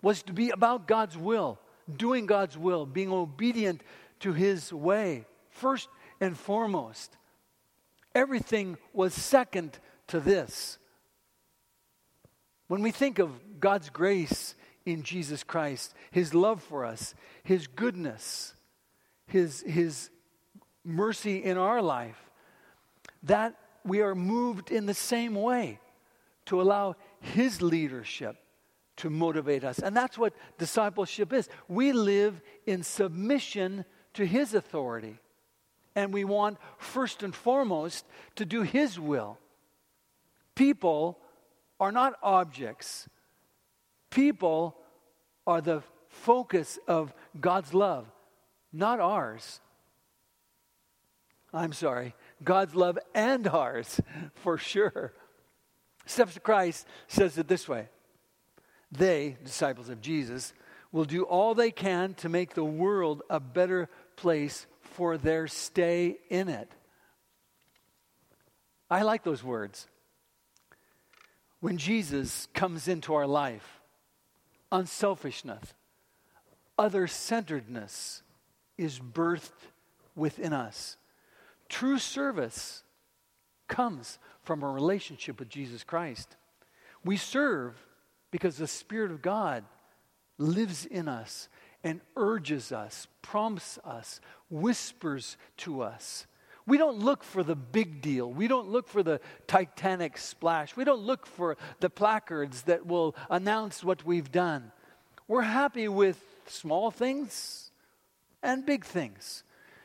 was 0.00 0.22
to 0.22 0.32
be 0.32 0.50
about 0.50 0.86
God's 0.86 1.18
will, 1.18 1.58
doing 1.96 2.26
God's 2.26 2.56
will, 2.56 2.86
being 2.86 3.10
obedient 3.10 3.82
to 4.20 4.32
his 4.32 4.72
way, 4.72 5.26
first 5.50 5.88
and 6.20 6.38
foremost. 6.38 7.16
Everything 8.14 8.76
was 8.92 9.14
second 9.14 9.78
to 10.08 10.20
this. 10.20 10.78
When 12.68 12.82
we 12.82 12.90
think 12.90 13.18
of 13.18 13.60
God's 13.60 13.90
grace 13.90 14.54
in 14.84 15.02
Jesus 15.02 15.44
Christ, 15.44 15.94
his 16.10 16.34
love 16.34 16.62
for 16.62 16.84
us, 16.84 17.14
his 17.44 17.66
goodness, 17.66 18.54
his, 19.26 19.62
his 19.62 20.10
mercy 20.84 21.42
in 21.42 21.58
our 21.58 21.80
life, 21.80 22.30
that 23.22 23.54
we 23.84 24.00
are 24.00 24.14
moved 24.14 24.70
in 24.70 24.86
the 24.86 24.94
same 24.94 25.34
way 25.34 25.78
to 26.46 26.60
allow 26.60 26.96
His 27.20 27.62
leadership 27.62 28.36
to 28.96 29.10
motivate 29.10 29.64
us. 29.64 29.78
And 29.78 29.96
that's 29.96 30.18
what 30.18 30.34
discipleship 30.58 31.32
is. 31.32 31.48
We 31.68 31.92
live 31.92 32.40
in 32.66 32.82
submission 32.82 33.84
to 34.14 34.26
His 34.26 34.54
authority. 34.54 35.18
And 35.94 36.12
we 36.12 36.24
want, 36.24 36.58
first 36.78 37.22
and 37.22 37.34
foremost, 37.34 38.06
to 38.36 38.44
do 38.44 38.62
His 38.62 38.98
will. 38.98 39.38
People 40.54 41.18
are 41.80 41.92
not 41.92 42.14
objects, 42.22 43.08
people 44.10 44.76
are 45.46 45.60
the 45.60 45.82
focus 46.08 46.78
of 46.86 47.12
God's 47.40 47.74
love, 47.74 48.06
not 48.72 49.00
ours. 49.00 49.60
I'm 51.54 51.72
sorry, 51.72 52.14
God's 52.42 52.74
love 52.74 52.98
and 53.14 53.46
ours, 53.46 54.00
for 54.34 54.56
sure. 54.56 55.12
Steps 56.06 56.34
to 56.34 56.40
Christ 56.40 56.86
says 57.08 57.38
it 57.38 57.48
this 57.48 57.68
way 57.68 57.88
They, 58.90 59.36
disciples 59.44 59.88
of 59.88 60.00
Jesus, 60.00 60.52
will 60.90 61.04
do 61.04 61.22
all 61.24 61.54
they 61.54 61.70
can 61.70 62.14
to 62.14 62.28
make 62.28 62.54
the 62.54 62.64
world 62.64 63.22
a 63.30 63.40
better 63.40 63.88
place 64.16 64.66
for 64.92 65.16
their 65.16 65.48
stay 65.48 66.18
in 66.28 66.48
it. 66.48 66.70
I 68.90 69.02
like 69.02 69.24
those 69.24 69.42
words. 69.42 69.86
When 71.60 71.78
Jesus 71.78 72.48
comes 72.54 72.88
into 72.88 73.14
our 73.14 73.26
life, 73.26 73.80
unselfishness, 74.70 75.74
other 76.78 77.06
centeredness 77.06 78.22
is 78.76 78.98
birthed 78.98 79.50
within 80.16 80.52
us. 80.52 80.96
True 81.68 81.98
service 81.98 82.82
comes 83.68 84.18
from 84.42 84.62
a 84.62 84.68
relationship 84.68 85.38
with 85.38 85.48
Jesus 85.48 85.84
Christ. 85.84 86.36
We 87.04 87.16
serve 87.16 87.74
because 88.30 88.56
the 88.56 88.66
Spirit 88.66 89.10
of 89.10 89.22
God 89.22 89.64
lives 90.38 90.84
in 90.84 91.08
us 91.08 91.48
and 91.84 92.00
urges 92.16 92.72
us, 92.72 93.06
prompts 93.22 93.78
us, 93.84 94.20
whispers 94.50 95.36
to 95.58 95.82
us. 95.82 96.26
We 96.64 96.78
don't 96.78 96.98
look 96.98 97.24
for 97.24 97.42
the 97.42 97.56
big 97.56 98.00
deal. 98.00 98.30
We 98.30 98.46
don't 98.46 98.68
look 98.68 98.88
for 98.88 99.02
the 99.02 99.20
titanic 99.46 100.16
splash. 100.16 100.76
We 100.76 100.84
don't 100.84 101.02
look 101.02 101.26
for 101.26 101.56
the 101.80 101.90
placards 101.90 102.62
that 102.62 102.86
will 102.86 103.16
announce 103.28 103.82
what 103.82 104.04
we've 104.04 104.30
done. 104.30 104.70
We're 105.26 105.42
happy 105.42 105.88
with 105.88 106.22
small 106.46 106.90
things 106.90 107.70
and 108.42 108.64
big 108.64 108.84
things. 108.84 109.42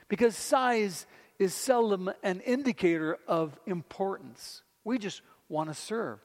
Because 0.07 0.35
size 0.35 1.05
is 1.39 1.53
seldom 1.53 2.11
an 2.23 2.41
indicator 2.41 3.17
of 3.27 3.59
importance. 3.65 4.61
We 4.83 4.97
just 4.97 5.21
want 5.49 5.69
to 5.69 5.75
serve. 5.75 6.19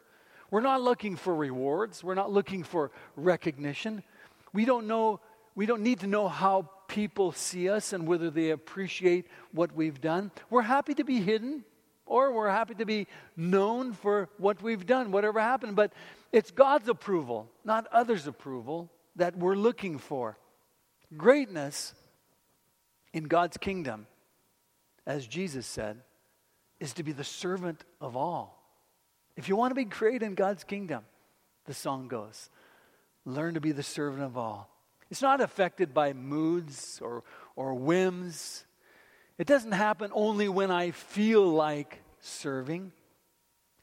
We're 0.51 0.61
not 0.61 0.83
looking 0.83 1.17
for 1.17 1.35
rewards, 1.35 2.05
we're 2.05 2.15
not 2.15 2.31
looking 2.31 2.63
for 2.63 2.91
recognition. 3.17 4.03
We 4.53 4.67
don't 4.67 4.87
know 4.87 5.21
we 5.55 5.67
don't 5.67 5.83
need 5.83 6.01
to 6.01 6.07
know 6.07 6.29
how 6.29 6.71
people 6.89 7.33
see 7.33 7.69
us 7.69 7.93
and 7.93 8.07
whether 8.07 8.31
they 8.31 8.51
appreciate 8.51 9.27
what 9.53 9.75
we've 9.75 10.01
done. 10.01 10.31
We're 10.51 10.63
happy 10.63 10.95
to 10.95 11.05
be 11.05 11.21
hidden 11.21 11.65
or 12.07 12.33
we're 12.33 12.51
happy 12.51 12.75
to 12.75 12.85
be 12.85 13.07
known 13.37 13.93
for 13.93 14.29
what 14.39 14.63
we've 14.63 14.87
done, 14.87 15.13
whatever 15.13 15.41
happened. 15.41 15.77
But 15.77 15.93
it's 16.33 16.51
God's 16.51 16.89
approval, 16.89 17.51
not 17.65 17.87
others' 17.93 18.27
approval, 18.27 18.91
that 19.17 19.37
we're 19.37 19.55
looking 19.55 19.99
for. 19.99 20.39
Greatness 21.17 21.95
in 23.13 23.25
God's 23.25 23.57
kingdom, 23.57 24.07
as 25.07 25.27
Jesus 25.27 25.67
said, 25.67 25.99
is 26.81 26.95
to 26.95 27.03
be 27.03 27.13
the 27.13 27.25
servant 27.25 27.85
of 28.01 28.17
all. 28.17 28.59
If 29.37 29.49
you 29.49 29.57
want 29.57 29.71
to 29.71 29.75
be 29.75 29.85
great 29.85 30.23
in 30.23 30.35
God's 30.35 30.65
kingdom, 30.65 31.05
the 31.67 31.75
song 31.75 32.09
goes, 32.09 32.51
learn 33.25 33.55
to 33.55 33.61
be 33.61 33.73
the 33.73 33.83
servant 33.83 34.23
of 34.23 34.37
all. 34.37 34.72
It's 35.13 35.21
not 35.21 35.43
affected 35.43 35.93
by 35.93 36.15
moods 36.15 36.99
or, 37.05 37.23
or 37.55 37.75
whims. 37.75 38.65
It 39.37 39.47
doesn't 39.47 39.73
happen 39.73 40.11
only 40.15 40.49
when 40.49 40.71
I 40.71 40.93
feel 40.93 41.47
like 41.47 42.01
serving. 42.21 42.93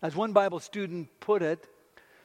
As 0.01 0.15
one 0.15 0.33
Bible 0.33 0.59
student 0.59 1.07
put 1.19 1.43
it, 1.43 1.67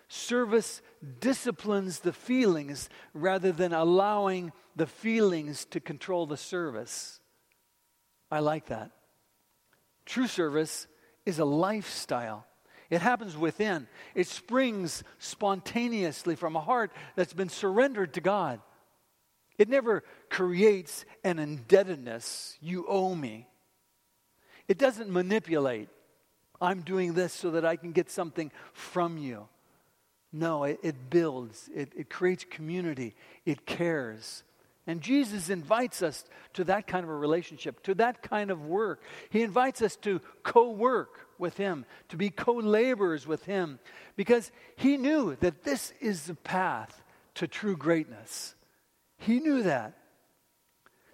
service 0.08 0.80
disciplines 1.20 2.00
the 2.00 2.14
feelings 2.14 2.88
rather 3.12 3.52
than 3.52 3.74
allowing 3.74 4.52
the 4.74 4.86
feelings 4.86 5.66
to 5.66 5.80
control 5.80 6.24
the 6.24 6.38
service. 6.38 7.20
I 8.30 8.38
like 8.38 8.68
that. 8.68 8.90
True 10.06 10.26
service 10.26 10.86
is 11.26 11.38
a 11.38 11.44
lifestyle. 11.44 12.46
It 12.88 13.02
happens 13.02 13.36
within. 13.36 13.86
It 14.14 14.28
springs 14.28 15.04
spontaneously 15.18 16.36
from 16.36 16.56
a 16.56 16.60
heart 16.60 16.90
that's 17.16 17.34
been 17.34 17.50
surrendered 17.50 18.14
to 18.14 18.22
God. 18.22 18.62
It 19.58 19.68
never 19.68 20.02
creates 20.30 21.04
an 21.22 21.38
indebtedness. 21.38 22.56
You 22.60 22.86
owe 22.88 23.14
me. 23.14 23.48
It 24.66 24.78
doesn't 24.78 25.10
manipulate. 25.10 25.88
I'm 26.60 26.80
doing 26.80 27.14
this 27.14 27.32
so 27.32 27.52
that 27.52 27.64
I 27.64 27.76
can 27.76 27.92
get 27.92 28.10
something 28.10 28.50
from 28.72 29.18
you. 29.18 29.48
No, 30.32 30.64
it, 30.64 30.80
it 30.82 31.10
builds, 31.10 31.70
it, 31.74 31.92
it 31.96 32.10
creates 32.10 32.44
community, 32.50 33.14
it 33.44 33.66
cares. 33.66 34.42
And 34.86 35.00
Jesus 35.00 35.48
invites 35.48 36.02
us 36.02 36.24
to 36.54 36.64
that 36.64 36.86
kind 36.86 37.04
of 37.04 37.10
a 37.10 37.14
relationship, 37.14 37.82
to 37.84 37.94
that 37.94 38.22
kind 38.22 38.50
of 38.50 38.66
work. 38.66 39.02
He 39.30 39.42
invites 39.42 39.80
us 39.80 39.96
to 39.96 40.20
co 40.42 40.70
work 40.70 41.28
with 41.38 41.56
Him, 41.56 41.86
to 42.08 42.16
be 42.16 42.30
co 42.30 42.54
laborers 42.54 43.26
with 43.26 43.44
Him, 43.44 43.78
because 44.16 44.50
He 44.76 44.96
knew 44.96 45.36
that 45.36 45.62
this 45.62 45.92
is 46.00 46.24
the 46.24 46.34
path 46.34 47.02
to 47.36 47.46
true 47.46 47.76
greatness. 47.76 48.54
He 49.18 49.40
knew 49.40 49.62
that. 49.62 49.94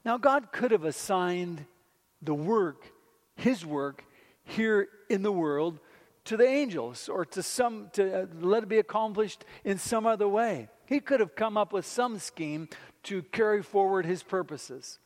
Now, 0.05 0.19
God 0.19 0.53
could 0.53 0.71
have 0.71 0.85
assigned 0.85 1.65
the 2.23 2.35
work, 2.35 2.85
His 3.37 3.65
work, 3.65 4.05
here 4.45 4.89
in 5.09 5.23
the 5.23 5.33
world 5.33 5.79
to 6.25 6.37
the 6.37 6.47
angels 6.47 7.09
or 7.09 7.25
to 7.25 7.43
some 7.43 7.89
to 7.93 8.23
uh, 8.23 8.27
let 8.41 8.63
it 8.63 8.69
be 8.69 8.79
accomplished 8.79 9.45
in 9.65 9.79
some 9.79 10.07
other 10.07 10.29
way. 10.29 10.69
He 10.87 11.01
could 11.01 11.21
have 11.21 11.35
come 11.35 11.57
up 11.57 11.73
with 11.73 11.87
some 11.87 12.19
scheme 12.19 12.69
to 13.05 13.23
carry 13.23 13.63
forward 13.63 14.05
his 14.05 14.23
purposes. 14.23 14.99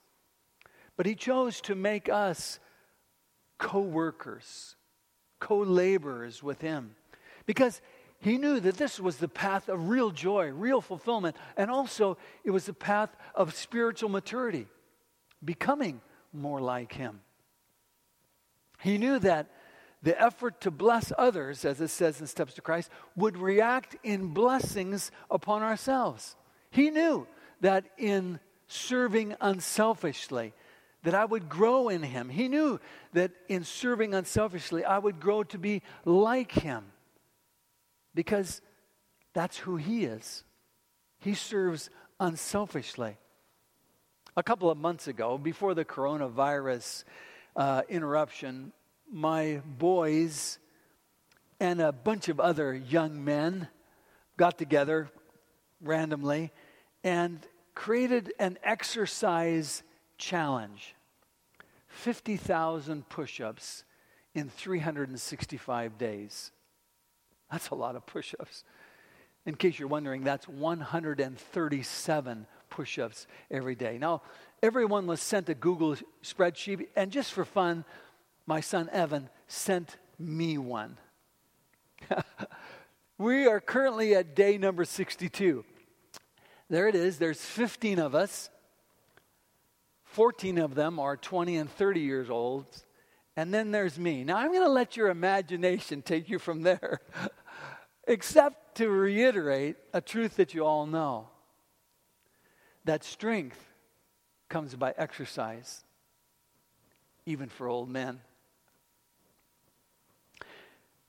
But 0.96 1.06
he 1.06 1.14
chose 1.14 1.60
to 1.62 1.74
make 1.74 2.08
us 2.08 2.58
co-workers, 3.58 4.76
co-laborers 5.40 6.42
with 6.42 6.60
him 6.60 6.96
because 7.46 7.80
he 8.24 8.38
knew 8.38 8.58
that 8.58 8.78
this 8.78 8.98
was 8.98 9.18
the 9.18 9.28
path 9.28 9.68
of 9.68 9.90
real 9.90 10.10
joy, 10.10 10.48
real 10.48 10.80
fulfillment, 10.80 11.36
and 11.58 11.70
also 11.70 12.16
it 12.42 12.52
was 12.52 12.64
the 12.64 12.72
path 12.72 13.14
of 13.34 13.54
spiritual 13.54 14.08
maturity, 14.08 14.66
becoming 15.44 16.00
more 16.32 16.58
like 16.58 16.94
Him. 16.94 17.20
He 18.80 18.96
knew 18.96 19.18
that 19.18 19.50
the 20.02 20.18
effort 20.18 20.62
to 20.62 20.70
bless 20.70 21.12
others, 21.18 21.66
as 21.66 21.82
it 21.82 21.88
says 21.88 22.18
in 22.18 22.26
Steps 22.26 22.54
to 22.54 22.62
Christ, 22.62 22.88
would 23.14 23.36
react 23.36 23.94
in 24.02 24.28
blessings 24.28 25.10
upon 25.30 25.62
ourselves. 25.62 26.34
He 26.70 26.88
knew 26.88 27.26
that 27.60 27.84
in 27.98 28.40
serving 28.68 29.36
unselfishly, 29.38 30.54
that 31.02 31.14
I 31.14 31.26
would 31.26 31.50
grow 31.50 31.90
in 31.90 32.02
him. 32.02 32.30
He 32.30 32.48
knew 32.48 32.80
that 33.12 33.32
in 33.50 33.64
serving 33.64 34.14
unselfishly, 34.14 34.82
I 34.82 34.96
would 34.96 35.20
grow 35.20 35.42
to 35.42 35.58
be 35.58 35.82
like 36.06 36.52
him 36.52 36.86
because 38.14 38.60
that's 39.32 39.58
who 39.58 39.76
he 39.76 40.04
is. 40.04 40.44
He 41.18 41.34
serves 41.34 41.90
unselfishly. 42.20 43.16
A 44.36 44.42
couple 44.42 44.70
of 44.70 44.78
months 44.78 45.06
ago, 45.08 45.38
before 45.38 45.74
the 45.74 45.84
coronavirus 45.84 47.04
uh, 47.56 47.82
interruption, 47.88 48.72
my 49.10 49.60
boys 49.64 50.58
and 51.60 51.80
a 51.80 51.92
bunch 51.92 52.28
of 52.28 52.40
other 52.40 52.74
young 52.74 53.24
men 53.24 53.68
got 54.36 54.58
together 54.58 55.08
randomly 55.80 56.50
and 57.02 57.46
created 57.74 58.32
an 58.38 58.58
exercise 58.64 59.82
challenge 60.18 60.94
50,000 61.88 63.08
push 63.08 63.40
ups 63.40 63.84
in 64.34 64.48
365 64.48 65.96
days. 65.96 66.50
That's 67.54 67.68
a 67.68 67.76
lot 67.76 67.94
of 67.94 68.04
push 68.04 68.34
ups. 68.40 68.64
In 69.46 69.54
case 69.54 69.78
you're 69.78 69.86
wondering, 69.86 70.24
that's 70.24 70.48
137 70.48 72.46
push 72.68 72.98
ups 72.98 73.28
every 73.48 73.76
day. 73.76 73.96
Now, 73.96 74.22
everyone 74.60 75.06
was 75.06 75.20
sent 75.20 75.48
a 75.48 75.54
Google 75.54 75.94
spreadsheet, 76.24 76.88
and 76.96 77.12
just 77.12 77.32
for 77.32 77.44
fun, 77.44 77.84
my 78.44 78.58
son 78.58 78.88
Evan 78.90 79.28
sent 79.46 79.98
me 80.18 80.58
one. 80.58 80.98
we 83.18 83.46
are 83.46 83.60
currently 83.60 84.16
at 84.16 84.34
day 84.34 84.58
number 84.58 84.84
62. 84.84 85.64
There 86.68 86.88
it 86.88 86.96
is. 86.96 87.18
There's 87.18 87.40
15 87.40 88.00
of 88.00 88.16
us. 88.16 88.50
14 90.06 90.58
of 90.58 90.74
them 90.74 90.98
are 90.98 91.16
20 91.16 91.56
and 91.58 91.70
30 91.70 92.00
years 92.00 92.28
old. 92.30 92.66
And 93.36 93.54
then 93.54 93.70
there's 93.70 93.96
me. 93.96 94.24
Now, 94.24 94.38
I'm 94.38 94.52
going 94.52 94.64
to 94.64 94.68
let 94.68 94.96
your 94.96 95.08
imagination 95.08 96.02
take 96.02 96.28
you 96.28 96.40
from 96.40 96.62
there. 96.62 97.00
except 98.06 98.76
to 98.76 98.88
reiterate 98.88 99.76
a 99.92 100.00
truth 100.00 100.36
that 100.36 100.54
you 100.54 100.64
all 100.64 100.86
know 100.86 101.28
that 102.84 103.04
strength 103.04 103.72
comes 104.48 104.74
by 104.74 104.94
exercise, 104.96 105.84
even 107.26 107.48
for 107.48 107.68
old 107.68 107.88
men. 107.88 108.20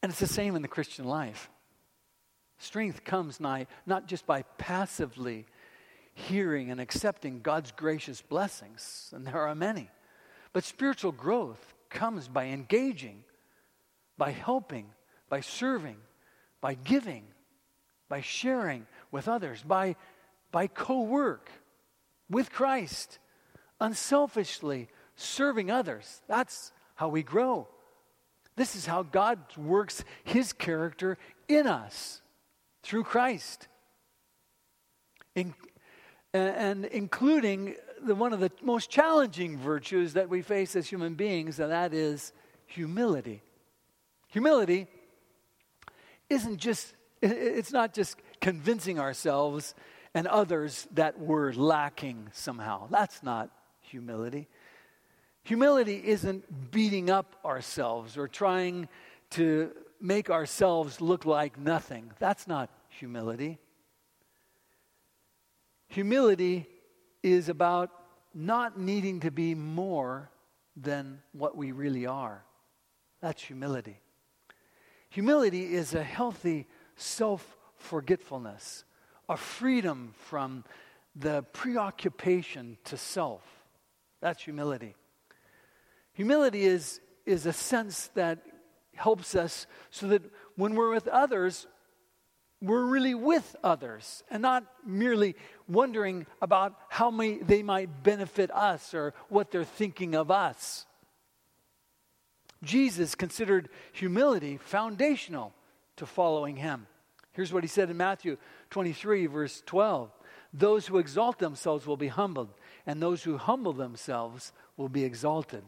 And 0.02 0.12
it's 0.12 0.20
the 0.20 0.28
same 0.28 0.56
in 0.56 0.62
the 0.62 0.68
Christian 0.68 1.06
life. 1.06 1.50
Strength 2.58 3.04
comes 3.04 3.40
nigh, 3.40 3.68
not 3.86 4.08
just 4.08 4.26
by 4.26 4.44
passively 4.58 5.46
hearing 6.14 6.72
and 6.72 6.80
accepting 6.80 7.42
God's 7.42 7.72
gracious 7.72 8.22
blessings, 8.22 9.12
and 9.14 9.28
there 9.28 9.42
are 9.42 9.54
many, 9.54 9.90
but 10.54 10.64
spiritual 10.64 11.12
growth 11.12 11.74
comes 11.90 12.30
by 12.30 12.46
engaging, 12.46 13.24
by 14.18 14.32
helping, 14.32 14.86
by 15.28 15.42
serving, 15.42 15.98
by 16.66 16.74
giving, 16.74 17.22
by 18.10 18.22
sharing 18.22 18.88
with 19.12 19.28
others, 19.28 19.62
by, 19.62 19.96
by 20.52 20.66
co 20.66 21.04
work 21.04 21.52
with 22.28 22.52
Christ, 22.52 23.20
unselfishly 23.80 24.88
serving 25.16 25.70
others. 25.70 26.24
That's 26.28 26.72
how 26.96 27.10
we 27.10 27.22
grow. 27.22 27.68
This 28.56 28.76
is 28.76 28.88
how 28.88 29.04
God 29.04 29.38
works 29.56 30.04
his 30.24 30.54
character 30.54 31.20
in 31.48 31.68
us 31.68 32.24
through 32.82 33.04
Christ. 33.04 33.68
In, 35.36 35.54
and 36.34 36.86
including 36.86 37.76
the, 38.02 38.16
one 38.16 38.34
of 38.34 38.40
the 38.40 38.50
most 38.64 38.90
challenging 38.90 39.60
virtues 39.60 40.14
that 40.14 40.30
we 40.30 40.42
face 40.42 40.76
as 40.76 40.88
human 40.88 41.14
beings, 41.14 41.60
and 41.60 41.72
that 41.72 41.94
is 41.94 42.34
humility. 42.66 43.44
Humility 44.30 44.88
isn't 46.30 46.58
just, 46.58 46.94
it's 47.22 47.72
not 47.72 47.94
just 47.94 48.18
convincing 48.42 49.00
ourselves 49.00 49.76
and 50.14 50.28
others 50.28 50.88
that 50.94 51.20
we're 51.20 51.52
lacking 51.52 52.30
somehow. 52.32 52.88
That's 52.90 53.22
not 53.22 53.50
humility. 53.82 54.48
Humility 55.44 56.02
isn't 56.04 56.72
beating 56.72 57.10
up 57.10 57.36
ourselves 57.46 58.18
or 58.18 58.28
trying 58.28 58.88
to 59.32 59.72
make 60.02 60.30
ourselves 60.30 61.02
look 61.02 61.26
like 61.26 61.60
nothing. 61.60 62.12
That's 62.20 62.48
not 62.48 62.70
humility. 62.90 63.60
Humility 65.90 66.68
is 67.22 67.50
about 67.50 67.92
not 68.34 68.80
needing 68.80 69.20
to 69.22 69.32
be 69.32 69.56
more 69.56 70.30
than 70.76 71.22
what 71.32 71.56
we 71.56 71.72
really 71.72 72.06
are. 72.06 72.44
That's 73.22 73.42
humility. 73.42 74.00
Humility 75.16 75.74
is 75.74 75.94
a 75.94 76.04
healthy 76.04 76.68
self 76.98 77.56
forgetfulness, 77.78 78.84
a 79.30 79.38
freedom 79.38 80.14
from 80.18 80.66
the 81.16 81.44
preoccupation 81.54 82.78
to 82.84 82.98
self. 82.98 83.42
That's 84.20 84.44
humility. 84.44 84.94
Humility 86.16 86.66
is, 86.66 87.00
is 87.26 87.46
a 87.46 87.54
sense 87.54 88.10
that 88.16 88.40
helps 88.94 89.36
us 89.36 89.68
so 89.90 90.08
that 90.08 90.22
when 90.58 90.76
we're 90.76 90.92
with 90.92 91.08
others, 91.08 91.66
we're 92.62 92.84
really 92.84 93.16
with 93.16 93.56
others 93.64 94.22
and 94.30 94.42
not 94.42 94.66
merely 94.86 95.38
wondering 95.66 96.26
about 96.42 96.76
how 96.90 97.10
may, 97.10 97.38
they 97.38 97.64
might 97.64 98.04
benefit 98.04 98.52
us 98.52 98.94
or 98.94 99.14
what 99.30 99.50
they're 99.50 99.64
thinking 99.64 100.14
of 100.14 100.30
us. 100.30 100.86
Jesus 102.66 103.16
considered 103.16 103.70
humility 103.94 104.58
foundational 104.58 105.54
to 105.98 106.06
following 106.06 106.58
him. 106.58 106.88
Here's 107.32 107.54
what 107.54 107.64
he 107.64 107.68
said 107.68 107.90
in 107.90 107.98
Matthew 107.98 108.38
23, 108.72 109.28
verse 109.28 109.64
12 109.66 110.12
Those 110.54 110.88
who 110.88 110.98
exalt 110.98 111.40
themselves 111.40 111.86
will 111.86 111.98
be 111.98 112.08
humbled, 112.08 112.50
and 112.86 113.02
those 113.02 113.24
who 113.24 113.38
humble 113.38 113.74
themselves 113.74 114.52
will 114.78 114.90
be 114.90 115.04
exalted. 115.04 115.64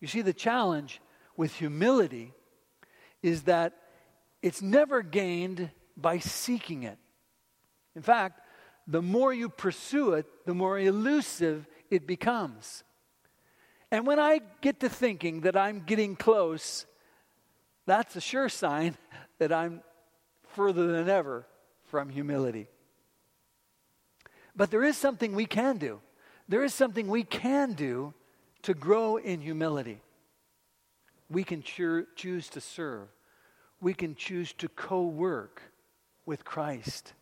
You 0.00 0.08
see, 0.08 0.22
the 0.22 0.32
challenge 0.32 1.00
with 1.36 1.54
humility 1.54 2.32
is 3.22 3.42
that 3.42 3.74
it's 4.42 4.62
never 4.62 5.02
gained 5.02 5.70
by 5.96 6.18
seeking 6.18 6.84
it. 6.84 6.98
In 7.96 8.02
fact, 8.02 8.40
the 8.86 9.02
more 9.02 9.34
you 9.34 9.48
pursue 9.48 10.12
it, 10.12 10.26
the 10.46 10.54
more 10.54 10.78
elusive 10.78 11.66
it 11.90 12.06
becomes. 12.06 12.84
And 13.90 14.06
when 14.06 14.18
I 14.18 14.40
get 14.60 14.80
to 14.80 14.88
thinking 14.88 15.42
that 15.42 15.56
I'm 15.56 15.80
getting 15.80 16.14
close, 16.14 16.86
that's 17.86 18.16
a 18.16 18.20
sure 18.20 18.48
sign 18.48 18.96
that 19.38 19.52
I'm 19.52 19.82
further 20.48 20.86
than 20.88 21.08
ever 21.08 21.46
from 21.86 22.10
humility. 22.10 22.68
But 24.54 24.70
there 24.70 24.84
is 24.84 24.96
something 24.96 25.34
we 25.34 25.46
can 25.46 25.78
do. 25.78 26.00
There 26.48 26.64
is 26.64 26.74
something 26.74 27.08
we 27.08 27.24
can 27.24 27.74
do 27.74 28.12
to 28.62 28.74
grow 28.74 29.16
in 29.16 29.40
humility. 29.40 30.00
We 31.30 31.44
can 31.44 31.62
cho- 31.62 32.06
choose 32.16 32.48
to 32.50 32.60
serve. 32.60 33.08
We 33.80 33.94
can 33.94 34.14
choose 34.14 34.52
to 34.54 34.68
co 34.68 35.04
work 35.04 35.62
with 36.26 36.44
Christ. 36.44 37.12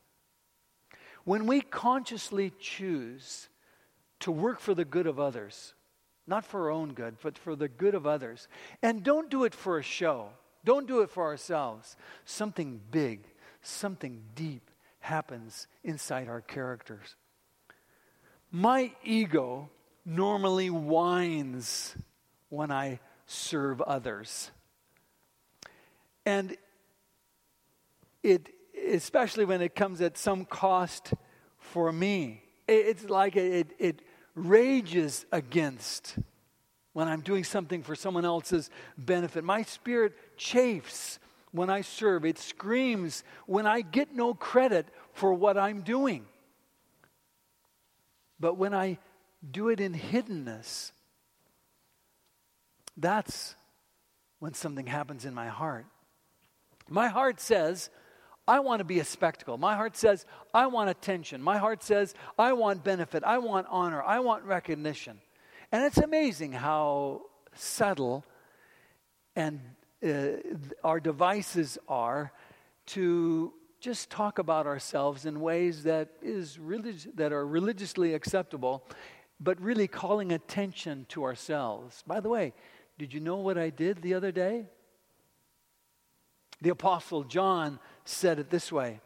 When 1.25 1.47
we 1.47 1.61
consciously 1.61 2.53
choose 2.59 3.49
to 4.21 4.31
work 4.31 4.61
for 4.61 4.75
the 4.75 4.85
good 4.85 5.07
of 5.07 5.21
others, 5.21 5.75
not 6.27 6.45
for 6.45 6.65
our 6.65 6.71
own 6.71 6.93
good, 6.93 7.17
but 7.23 7.39
for 7.39 7.55
the 7.57 7.69
good 7.69 7.95
of 7.95 8.07
others, 8.07 8.49
and 8.83 9.03
don't 9.03 9.31
do 9.31 9.45
it 9.45 9.55
for 9.55 9.79
a 9.79 9.83
show, 9.83 10.31
don't 10.65 10.87
do 10.87 11.01
it 11.01 11.11
for 11.11 11.25
ourselves, 11.25 11.97
something 12.25 12.81
big, 12.91 13.25
something 13.63 14.23
deep 14.35 14.71
happens 15.01 15.67
inside 15.85 16.29
our 16.29 16.41
characters. 16.41 17.15
My 18.51 18.93
ego 19.05 19.71
normally 20.05 20.71
whines 20.71 21.97
when 22.49 22.71
I 22.71 23.01
serve 23.27 23.81
others. 23.83 24.51
And 26.25 26.57
it 28.23 28.49
especially 28.89 29.45
when 29.45 29.61
it 29.61 29.75
comes 29.75 30.01
at 30.01 30.17
some 30.17 30.45
cost 30.45 31.15
for 31.59 31.91
me. 31.93 32.43
It's 32.69 33.09
like 33.09 33.37
it, 33.37 33.73
it 33.79 34.03
rages 34.37 35.27
against 35.33 36.17
when 36.93 37.09
I'm 37.09 37.23
doing 37.23 37.43
something 37.43 37.83
for 37.83 37.97
someone 37.97 38.25
else's 38.25 38.71
benefit. 38.97 39.43
My 39.43 39.63
spirit 39.63 40.13
chafes 40.37 41.19
when 41.51 41.71
I 41.71 41.81
serve, 41.81 42.25
it 42.25 42.39
screams 42.39 43.25
when 43.47 43.67
I 43.67 43.81
get 43.81 44.15
no 44.15 44.35
credit 44.35 44.87
for 45.15 45.33
what 45.33 45.57
I'm 45.57 45.81
doing. 45.81 46.27
But 48.39 48.55
when 48.59 48.75
I 48.75 48.99
do 49.51 49.71
it 49.71 49.81
in 49.81 49.95
hiddenness, 49.95 50.93
that's 52.97 53.55
when 54.39 54.55
something 54.55 54.87
happens 54.87 55.25
in 55.25 55.35
my 55.35 55.49
heart. 55.49 55.87
My 56.89 57.09
heart 57.09 57.41
says, 57.41 57.91
I 58.49 58.61
want 58.61 58.79
to 58.81 58.85
be 58.85 59.01
a 59.01 59.05
spectacle. 59.05 59.59
My 59.59 59.75
heart 59.75 59.97
says, 59.97 60.25
I 60.55 60.67
want 60.69 60.91
attention. 60.91 61.43
My 61.43 61.59
heart 61.59 61.83
says, 61.83 62.15
I 62.39 62.53
want 62.53 62.85
benefit. 62.85 63.25
I 63.25 63.39
want 63.39 63.67
honor. 63.71 64.03
I 64.03 64.21
want 64.21 64.45
recognition. 64.45 65.19
And 65.73 65.85
it's 65.85 65.99
amazing 65.99 66.53
how 66.53 67.23
subtle 67.55 68.25
and 69.35 69.61
uh, 70.07 70.39
our 70.85 71.01
devices 71.01 71.79
are 71.89 72.33
to 72.87 73.53
just 73.81 74.11
talk 74.11 74.39
about 74.39 74.67
ourselves 74.67 75.27
in 75.27 75.41
ways 75.41 75.83
that 75.83 76.11
is 76.23 76.59
relig- 76.59 77.17
that 77.17 77.33
are 77.33 77.47
religiously 77.47 78.15
acceptable, 78.15 78.85
but 79.41 79.61
really 79.61 79.89
calling 79.89 80.33
attention 80.33 81.07
to 81.09 81.25
ourselves. 81.25 82.03
By 82.07 82.21
the 82.21 82.29
way, 82.29 82.55
did 82.99 83.13
you 83.13 83.21
know 83.21 83.37
what 83.37 83.59
I 83.59 83.71
did 83.71 84.03
the 84.03 84.15
other 84.15 84.33
day? 84.33 84.67
The 86.63 86.71
Apostle 86.71 87.25
John 87.25 87.79
said 88.09 88.39
it 88.39 88.51
this 88.51 88.71
way 88.73 89.01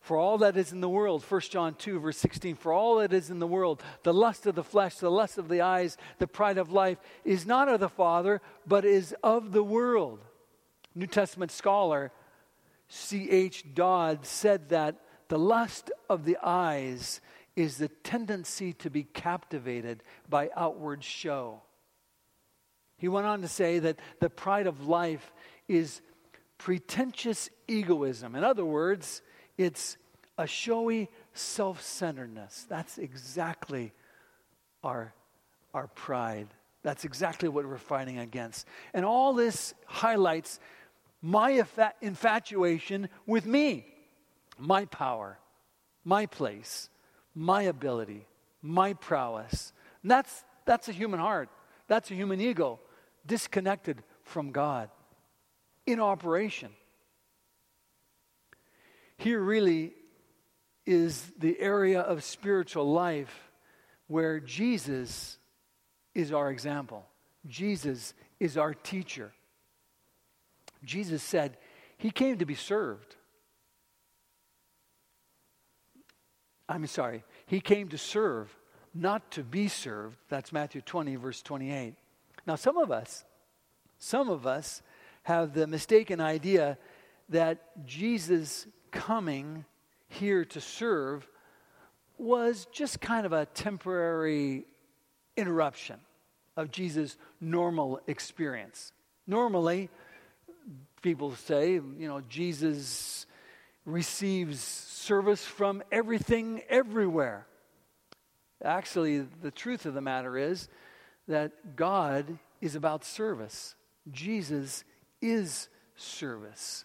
For 0.00 0.16
all 0.16 0.38
that 0.38 0.56
is 0.56 0.72
in 0.72 0.80
the 0.80 0.88
world, 0.88 1.22
1 1.22 1.40
John 1.42 1.74
2, 1.74 2.00
verse 2.00 2.18
16, 2.18 2.56
for 2.56 2.72
all 2.72 2.96
that 2.96 3.12
is 3.12 3.30
in 3.30 3.38
the 3.38 3.46
world, 3.46 3.82
the 4.02 4.14
lust 4.14 4.46
of 4.46 4.54
the 4.54 4.64
flesh, 4.64 4.96
the 4.96 5.10
lust 5.10 5.38
of 5.38 5.48
the 5.48 5.60
eyes, 5.60 5.96
the 6.18 6.26
pride 6.26 6.58
of 6.58 6.72
life, 6.72 6.98
is 7.24 7.46
not 7.46 7.68
of 7.68 7.80
the 7.80 7.88
Father, 7.88 8.40
but 8.66 8.84
is 8.84 9.14
of 9.22 9.52
the 9.52 9.62
world. 9.64 10.20
New 10.94 11.06
Testament 11.06 11.50
scholar 11.50 12.12
C.H. 12.94 13.74
Dodd 13.74 14.26
said 14.26 14.68
that 14.68 14.96
the 15.28 15.38
lust 15.38 15.90
of 16.10 16.26
the 16.26 16.36
eyes 16.42 17.22
is 17.56 17.78
the 17.78 17.88
tendency 17.88 18.74
to 18.74 18.90
be 18.90 19.04
captivated 19.04 20.02
by 20.28 20.50
outward 20.54 21.02
show. 21.02 21.62
He 22.98 23.08
went 23.08 23.26
on 23.26 23.40
to 23.40 23.48
say 23.48 23.78
that 23.78 23.98
the 24.20 24.28
pride 24.28 24.66
of 24.66 24.86
life 24.86 25.32
is 25.68 26.02
pretentious 26.62 27.50
egoism. 27.66 28.36
In 28.36 28.44
other 28.44 28.64
words, 28.64 29.20
it's 29.58 29.96
a 30.38 30.46
showy 30.46 31.10
self 31.34 31.82
centeredness. 31.82 32.66
That's 32.68 32.98
exactly 32.98 33.92
our, 34.84 35.12
our 35.74 35.88
pride. 35.88 36.46
That's 36.84 37.04
exactly 37.04 37.48
what 37.48 37.66
we're 37.66 37.78
fighting 37.78 38.18
against. 38.18 38.68
And 38.94 39.04
all 39.04 39.32
this 39.32 39.74
highlights 39.86 40.60
my 41.20 41.64
infatuation 42.00 43.08
with 43.26 43.44
me, 43.44 43.84
my 44.56 44.84
power, 44.84 45.40
my 46.04 46.26
place, 46.26 46.90
my 47.34 47.62
ability, 47.62 48.24
my 48.60 48.92
prowess. 48.92 49.72
And 50.02 50.10
that's, 50.12 50.44
that's 50.64 50.88
a 50.88 50.92
human 50.92 51.18
heart. 51.18 51.48
That's 51.88 52.12
a 52.12 52.14
human 52.14 52.40
ego 52.40 52.78
disconnected 53.26 54.04
from 54.22 54.52
God 54.52 54.90
in 55.86 56.00
operation. 56.00 56.70
Here 59.16 59.40
really 59.40 59.92
is 60.84 61.30
the 61.38 61.58
area 61.60 62.00
of 62.00 62.24
spiritual 62.24 62.90
life 62.90 63.50
where 64.08 64.40
Jesus 64.40 65.38
is 66.14 66.32
our 66.32 66.50
example. 66.50 67.06
Jesus 67.46 68.14
is 68.40 68.56
our 68.56 68.74
teacher. 68.74 69.32
Jesus 70.84 71.22
said 71.22 71.56
he 71.96 72.10
came 72.10 72.38
to 72.38 72.46
be 72.46 72.54
served. 72.54 73.16
I'm 76.68 76.86
sorry, 76.86 77.22
he 77.46 77.60
came 77.60 77.88
to 77.88 77.98
serve, 77.98 78.56
not 78.94 79.30
to 79.32 79.42
be 79.42 79.68
served. 79.68 80.16
That's 80.28 80.52
Matthew 80.52 80.80
20, 80.80 81.16
verse 81.16 81.42
28. 81.42 81.94
Now, 82.46 82.56
some 82.56 82.78
of 82.78 82.90
us, 82.90 83.24
some 83.98 84.30
of 84.30 84.46
us 84.46 84.82
have 85.22 85.54
the 85.54 85.66
mistaken 85.66 86.20
idea 86.20 86.78
that 87.28 87.86
Jesus 87.86 88.66
coming 88.90 89.64
here 90.08 90.44
to 90.44 90.60
serve 90.60 91.28
was 92.18 92.66
just 92.72 93.00
kind 93.00 93.26
of 93.26 93.32
a 93.32 93.46
temporary 93.46 94.64
interruption 95.36 95.98
of 96.56 96.70
Jesus' 96.70 97.16
normal 97.40 98.00
experience. 98.06 98.92
Normally, 99.26 99.88
people 101.00 101.34
say, 101.34 101.72
you 101.72 102.08
know, 102.08 102.20
Jesus 102.28 103.26
receives 103.84 104.60
service 104.60 105.44
from 105.44 105.82
everything 105.90 106.62
everywhere. 106.68 107.46
Actually, 108.62 109.26
the 109.42 109.50
truth 109.50 109.86
of 109.86 109.94
the 109.94 110.00
matter 110.00 110.36
is 110.38 110.68
that 111.26 111.74
God 111.74 112.38
is 112.60 112.76
about 112.76 113.04
service. 113.04 113.74
Jesus 114.10 114.84
is 115.22 115.68
service. 115.96 116.84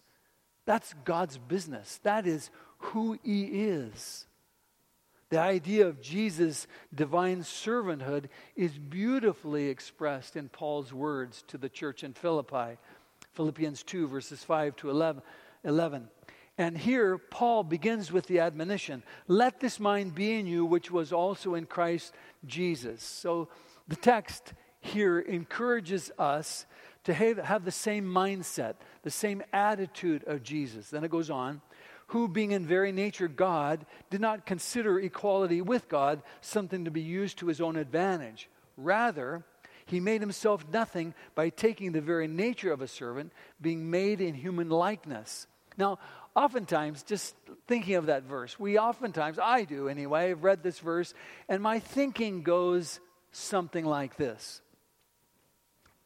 That's 0.65 0.93
God's 1.03 1.37
business. 1.37 1.99
That 2.03 2.25
is 2.25 2.49
who 2.77 3.17
He 3.23 3.43
is. 3.43 4.25
The 5.29 5.39
idea 5.39 5.87
of 5.87 6.01
Jesus' 6.01 6.67
divine 6.95 7.41
servanthood 7.41 8.25
is 8.55 8.77
beautifully 8.77 9.67
expressed 9.67 10.37
in 10.37 10.47
Paul's 10.47 10.93
words 10.93 11.43
to 11.49 11.57
the 11.57 11.67
church 11.67 12.03
in 12.03 12.13
Philippi, 12.13 12.77
Philippians 13.33 13.83
2, 13.83 14.07
verses 14.07 14.43
5 14.43 14.77
to 14.77 14.89
11. 14.89 15.21
11. 15.63 16.07
And 16.57 16.77
here, 16.77 17.17
Paul 17.17 17.63
begins 17.63 18.11
with 18.11 18.25
the 18.27 18.39
admonition 18.39 19.03
let 19.27 19.59
this 19.59 19.79
mind 19.79 20.15
be 20.15 20.33
in 20.33 20.47
you, 20.47 20.65
which 20.65 20.89
was 20.89 21.11
also 21.11 21.55
in 21.55 21.65
Christ 21.65 22.13
Jesus. 22.45 23.03
So 23.03 23.49
the 23.87 23.95
text 23.95 24.53
here 24.79 25.19
encourages 25.19 26.11
us 26.17 26.65
to 27.07 27.13
have, 27.13 27.63
the 27.63 27.71
same 27.71 28.05
mindset, 28.05 28.75
the 29.03 29.09
same 29.09 29.41
attitude 29.53 30.25
of 30.27 30.43
Jesus. 30.43 30.89
Then 30.89 31.05
it 31.05 31.11
goes 31.11 31.29
on 31.29 31.61
who, 32.07 32.27
being 32.27 32.51
in 32.51 32.65
very 32.65 32.91
nature 32.91 33.29
God, 33.29 33.85
did 34.09 34.19
not 34.19 34.45
consider 34.45 34.99
equality 34.99 35.61
with 35.61 35.87
God 35.87 36.21
something 36.41 36.83
to 36.83 36.91
be 36.91 37.01
used 37.01 37.37
to 37.37 37.47
his 37.47 37.61
own 37.61 37.77
advantage. 37.77 38.49
Rather, 38.75 39.45
he 39.85 40.01
made 40.01 40.19
himself 40.19 40.65
nothing 40.71 41.13
by 41.33 41.47
taking 41.47 41.93
the 41.93 42.01
very 42.01 42.27
nature 42.27 42.73
of 42.73 42.81
a 42.81 42.89
servant, 42.89 43.31
being 43.61 43.89
made 43.89 44.19
in 44.19 44.33
human 44.33 44.69
likeness. 44.69 45.47
Now, 45.77 45.99
oftentimes, 46.35 47.03
just 47.03 47.35
thinking 47.67 47.95
of 47.95 48.07
that 48.07 48.23
verse, 48.23 48.59
we 48.59 48.77
oftentimes, 48.77 49.39
I 49.39 49.63
do 49.63 49.87
anyway, 49.87 50.31
I've 50.31 50.43
read 50.43 50.61
this 50.61 50.79
verse, 50.79 51.13
and 51.47 51.63
my 51.63 51.79
thinking 51.79 52.43
goes 52.43 52.99
something 53.31 53.85
like 53.85 54.17
this. 54.17 54.61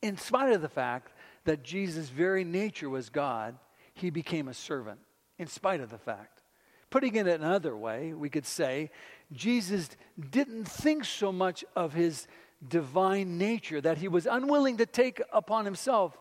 In 0.02 0.18
spite 0.18 0.54
of 0.54 0.62
the 0.62 0.70
fact 0.70 1.14
that 1.46 1.64
Jesus' 1.64 2.10
very 2.10 2.44
nature 2.44 2.90
was 2.90 3.10
God, 3.10 3.56
he 3.94 4.10
became 4.10 4.48
a 4.48 4.54
servant 4.54 5.00
in 5.38 5.48
spite 5.48 5.80
of 5.80 5.90
the 5.90 5.98
fact. 5.98 6.42
Putting 6.90 7.16
it 7.16 7.28
another 7.28 7.76
way, 7.76 8.14
we 8.14 8.30
could 8.30 8.46
say 8.46 8.92
Jesus 9.32 9.90
didn't 10.30 10.66
think 10.66 11.06
so 11.06 11.32
much 11.32 11.64
of 11.76 11.94
his 11.94 12.28
divine 12.68 13.38
nature 13.38 13.82
that 13.82 13.98
he 13.98 14.08
was 14.08 14.26
unwilling 14.26 14.78
to 14.78 14.86
take 14.86 15.22
upon 15.32 15.66
himself 15.66 16.18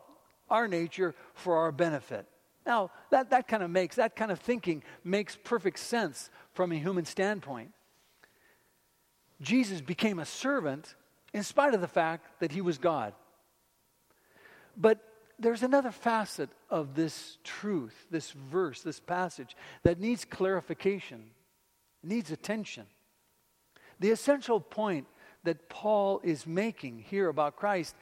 our 0.49 0.69
nature 0.69 1.15
for 1.35 1.57
our 1.57 1.73
benefit. 1.73 2.27
Now, 2.67 2.91
that, 3.11 3.31
that 3.31 3.49
kind 3.49 3.63
of 3.63 3.71
makes, 3.71 3.97
that 3.97 4.15
kind 4.15 4.31
of 4.31 4.39
thinking 4.39 4.83
makes 5.03 5.37
perfect 5.37 5.79
sense 5.79 6.31
from 6.53 6.73
a 6.73 6.77
human 6.77 7.05
standpoint. 7.05 7.73
Jesus 9.41 9.81
became 9.81 10.19
a 10.19 10.27
servant 10.27 10.95
in 11.33 11.43
spite 11.43 11.75
of 11.75 11.81
the 11.81 11.89
fact 11.89 12.41
that 12.41 12.53
he 12.53 12.61
was 12.61 12.79
God. 12.79 13.15
But 14.77 15.01
there's 15.39 15.63
another 15.63 15.91
facet 15.91 16.51
of 16.69 16.95
this 16.95 17.39
truth, 17.45 18.07
this 18.11 18.31
verse, 18.31 18.83
this 18.83 19.01
passage, 19.01 19.57
that 19.83 19.99
needs 19.99 20.25
clarification, 20.25 21.31
needs 22.03 22.31
attention. 22.31 22.87
The 24.01 24.11
essential 24.11 24.61
point 24.61 25.07
that 25.45 25.69
Paul 25.69 26.21
is 26.23 26.47
making 26.47 27.05
here 27.09 27.29
about 27.29 27.57
Christ 27.57 27.95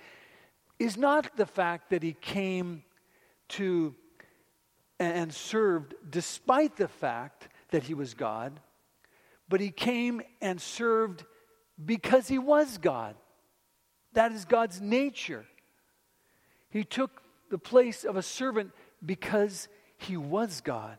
is 0.78 0.96
not 0.96 1.37
the 1.37 1.46
fact 1.46 1.90
that 1.90 2.02
he 2.02 2.12
came 2.12 2.83
to 3.50 3.94
and 5.00 5.33
served 5.33 5.94
despite 6.11 6.76
the 6.76 6.88
fact 6.88 7.48
that 7.70 7.85
he 7.85 7.94
was 7.94 8.14
God, 8.14 8.59
but 9.48 9.61
he 9.61 9.70
came 9.70 10.20
and 10.40 10.61
served 10.61 11.24
because 11.85 12.26
he 12.26 12.38
was 12.38 12.78
God. 12.78 13.14
That 14.14 14.33
is 14.33 14.44
God's 14.44 14.81
nature. 14.81 15.46
He 16.70 16.85
took 16.85 17.22
the 17.50 17.59
place 17.59 18.04
of 18.04 18.16
a 18.16 18.22
servant 18.22 18.72
because 19.04 19.68
he 19.96 20.16
was 20.16 20.61
God. 20.61 20.98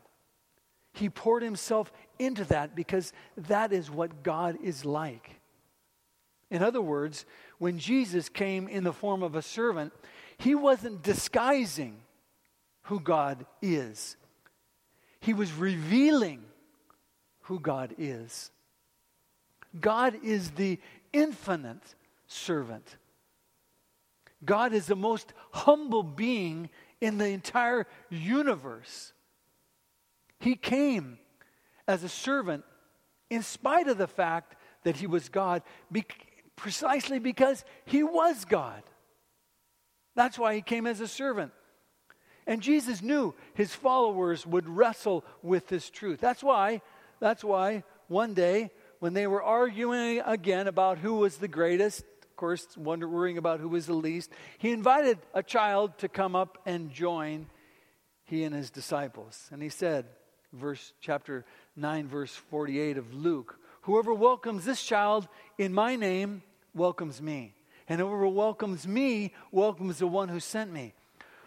He 0.92 1.08
poured 1.08 1.42
himself 1.42 1.92
into 2.18 2.44
that 2.46 2.74
because 2.74 3.12
that 3.36 3.72
is 3.72 3.90
what 3.90 4.22
God 4.22 4.58
is 4.62 4.84
like. 4.84 5.40
In 6.50 6.62
other 6.62 6.82
words, 6.82 7.24
when 7.58 7.78
Jesus 7.78 8.28
came 8.28 8.66
in 8.66 8.82
the 8.82 8.92
form 8.92 9.22
of 9.22 9.36
a 9.36 9.42
servant, 9.42 9.92
he 10.36 10.54
wasn't 10.54 11.02
disguising 11.02 11.96
who 12.84 12.98
God 12.98 13.46
is, 13.62 14.16
he 15.20 15.34
was 15.34 15.52
revealing 15.52 16.42
who 17.42 17.60
God 17.60 17.94
is. 17.98 18.50
God 19.78 20.16
is 20.24 20.50
the 20.52 20.80
infinite 21.12 21.94
servant. 22.26 22.96
God 24.44 24.72
is 24.72 24.86
the 24.86 24.96
most 24.96 25.32
humble 25.50 26.02
being 26.02 26.70
in 27.00 27.18
the 27.18 27.28
entire 27.28 27.86
universe. 28.08 29.12
He 30.38 30.54
came 30.54 31.18
as 31.86 32.04
a 32.04 32.08
servant 32.08 32.64
in 33.28 33.42
spite 33.42 33.88
of 33.88 33.98
the 33.98 34.06
fact 34.06 34.56
that 34.84 34.96
he 34.96 35.06
was 35.06 35.28
God, 35.28 35.62
be- 35.92 36.06
precisely 36.56 37.18
because 37.18 37.64
he 37.84 38.02
was 38.02 38.44
God. 38.44 38.82
That's 40.16 40.38
why 40.38 40.54
he 40.54 40.62
came 40.62 40.86
as 40.86 41.00
a 41.00 41.08
servant. 41.08 41.52
And 42.46 42.62
Jesus 42.62 43.02
knew 43.02 43.34
his 43.54 43.74
followers 43.74 44.46
would 44.46 44.68
wrestle 44.68 45.24
with 45.42 45.68
this 45.68 45.88
truth. 45.90 46.20
That's 46.20 46.42
why, 46.42 46.82
that's 47.20 47.44
why 47.44 47.84
one 48.08 48.34
day 48.34 48.70
when 48.98 49.14
they 49.14 49.26
were 49.26 49.42
arguing 49.42 50.20
again 50.24 50.66
about 50.66 50.98
who 50.98 51.14
was 51.14 51.36
the 51.36 51.48
greatest, 51.48 52.04
course, 52.40 52.66
worrying 52.78 53.36
about 53.36 53.60
who 53.60 53.68
was 53.68 53.84
the 53.84 53.92
least, 53.92 54.30
he 54.56 54.70
invited 54.70 55.18
a 55.34 55.42
child 55.42 55.98
to 55.98 56.08
come 56.08 56.34
up 56.34 56.56
and 56.64 56.90
join 56.90 57.46
he 58.24 58.44
and 58.44 58.54
his 58.54 58.70
disciples. 58.70 59.46
And 59.52 59.62
he 59.62 59.68
said, 59.68 60.06
verse 60.54 60.94
chapter 61.02 61.44
9 61.76 62.08
verse 62.08 62.34
48 62.34 62.96
of 62.96 63.12
Luke, 63.12 63.58
whoever 63.82 64.14
welcomes 64.14 64.64
this 64.64 64.82
child 64.82 65.28
in 65.58 65.74
my 65.74 65.96
name 65.96 66.42
welcomes 66.74 67.20
me. 67.20 67.52
And 67.86 68.00
whoever 68.00 68.26
welcomes 68.26 68.88
me 68.88 69.34
welcomes 69.52 69.98
the 69.98 70.06
one 70.06 70.30
who 70.30 70.40
sent 70.40 70.72
me. 70.72 70.94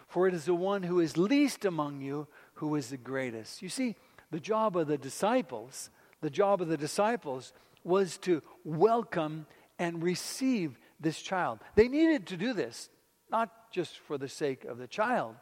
For 0.06 0.28
it 0.28 0.34
is 0.34 0.44
the 0.44 0.54
one 0.54 0.84
who 0.84 1.00
is 1.00 1.16
least 1.16 1.64
among 1.64 2.02
you 2.02 2.28
who 2.54 2.76
is 2.76 2.90
the 2.90 2.96
greatest. 2.96 3.62
You 3.62 3.68
see, 3.68 3.96
the 4.30 4.38
job 4.38 4.76
of 4.76 4.86
the 4.86 4.98
disciples, 4.98 5.90
the 6.20 6.30
job 6.30 6.62
of 6.62 6.68
the 6.68 6.76
disciples 6.76 7.52
was 7.82 8.16
to 8.18 8.44
welcome 8.64 9.46
and 9.78 10.02
receive 10.02 10.78
this 11.00 11.20
child. 11.20 11.60
They 11.74 11.88
needed 11.88 12.26
to 12.28 12.36
do 12.36 12.52
this, 12.52 12.88
not 13.30 13.70
just 13.70 13.98
for 13.98 14.18
the 14.18 14.28
sake 14.28 14.64
of 14.64 14.78
the 14.78 14.86
child, 14.86 15.36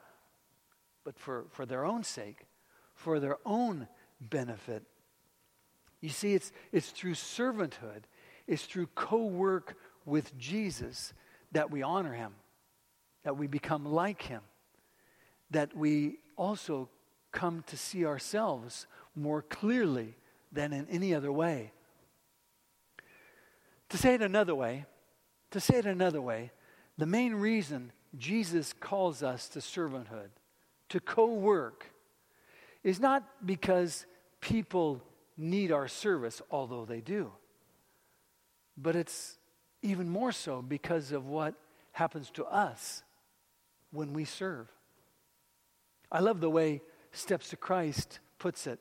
but 1.05 1.19
for, 1.19 1.47
for 1.51 1.67
their 1.67 1.85
own 1.85 2.05
sake, 2.05 2.47
for 2.95 3.21
their 3.21 3.39
own 3.45 3.89
benefit. 4.21 4.85
You 6.01 6.11
see, 6.11 6.35
it's, 6.35 6.53
it's 6.73 6.91
through 6.91 7.15
servanthood, 7.15 8.03
it's 8.47 8.65
through 8.65 8.89
co 8.95 9.25
work 9.25 9.77
with 10.05 10.37
Jesus 10.37 11.13
that 11.53 11.71
we 11.71 11.83
honor 11.83 12.13
him, 12.13 12.35
that 13.25 13.37
we 13.37 13.47
become 13.47 13.85
like 13.85 14.23
him, 14.23 14.43
that 15.51 15.77
we 15.77 16.19
also 16.37 16.89
come 17.31 17.65
to 17.69 17.77
see 17.77 18.05
ourselves 18.05 18.87
more 19.15 19.43
clearly 19.43 20.17
than 20.51 20.73
in 20.73 20.87
any 20.89 21.15
other 21.15 21.33
way. 21.33 21.73
To 23.91 23.99
say 23.99 24.15
it 24.15 24.23
another 24.23 24.55
way, 24.55 24.87
to 25.53 25.61
say 25.61 25.77
it 25.77 25.87
another 25.87 26.21
way, 26.21 26.51
the 26.99 27.07
main 27.07 27.35
reason 27.35 27.93
Jesus 28.19 28.75
calls 28.79 29.23
us 29.23 29.49
to 29.51 29.61
servanthood, 29.61 30.29
to 30.91 31.01
co 31.01 31.33
work, 31.33 31.93
is 32.83 33.01
not 33.01 33.25
because 33.47 34.05
people 34.41 35.03
need 35.37 35.73
our 35.73 35.89
service, 35.89 36.43
although 36.51 36.85
they 36.85 37.01
do, 37.01 37.33
but 38.77 38.97
it's 38.97 39.39
even 39.83 40.09
more 40.09 40.33
so 40.33 40.63
because 40.63 41.13
of 41.13 41.27
what 41.27 41.55
happens 41.93 42.31
to 42.31 42.45
us 42.45 43.03
when 43.91 44.13
we 44.13 44.25
serve. 44.25 44.69
I 46.11 46.21
love 46.21 46.41
the 46.41 46.51
way 46.51 46.83
Steps 47.13 47.51
to 47.51 47.57
Christ 47.57 48.21
puts 48.39 48.67
it. 48.67 48.81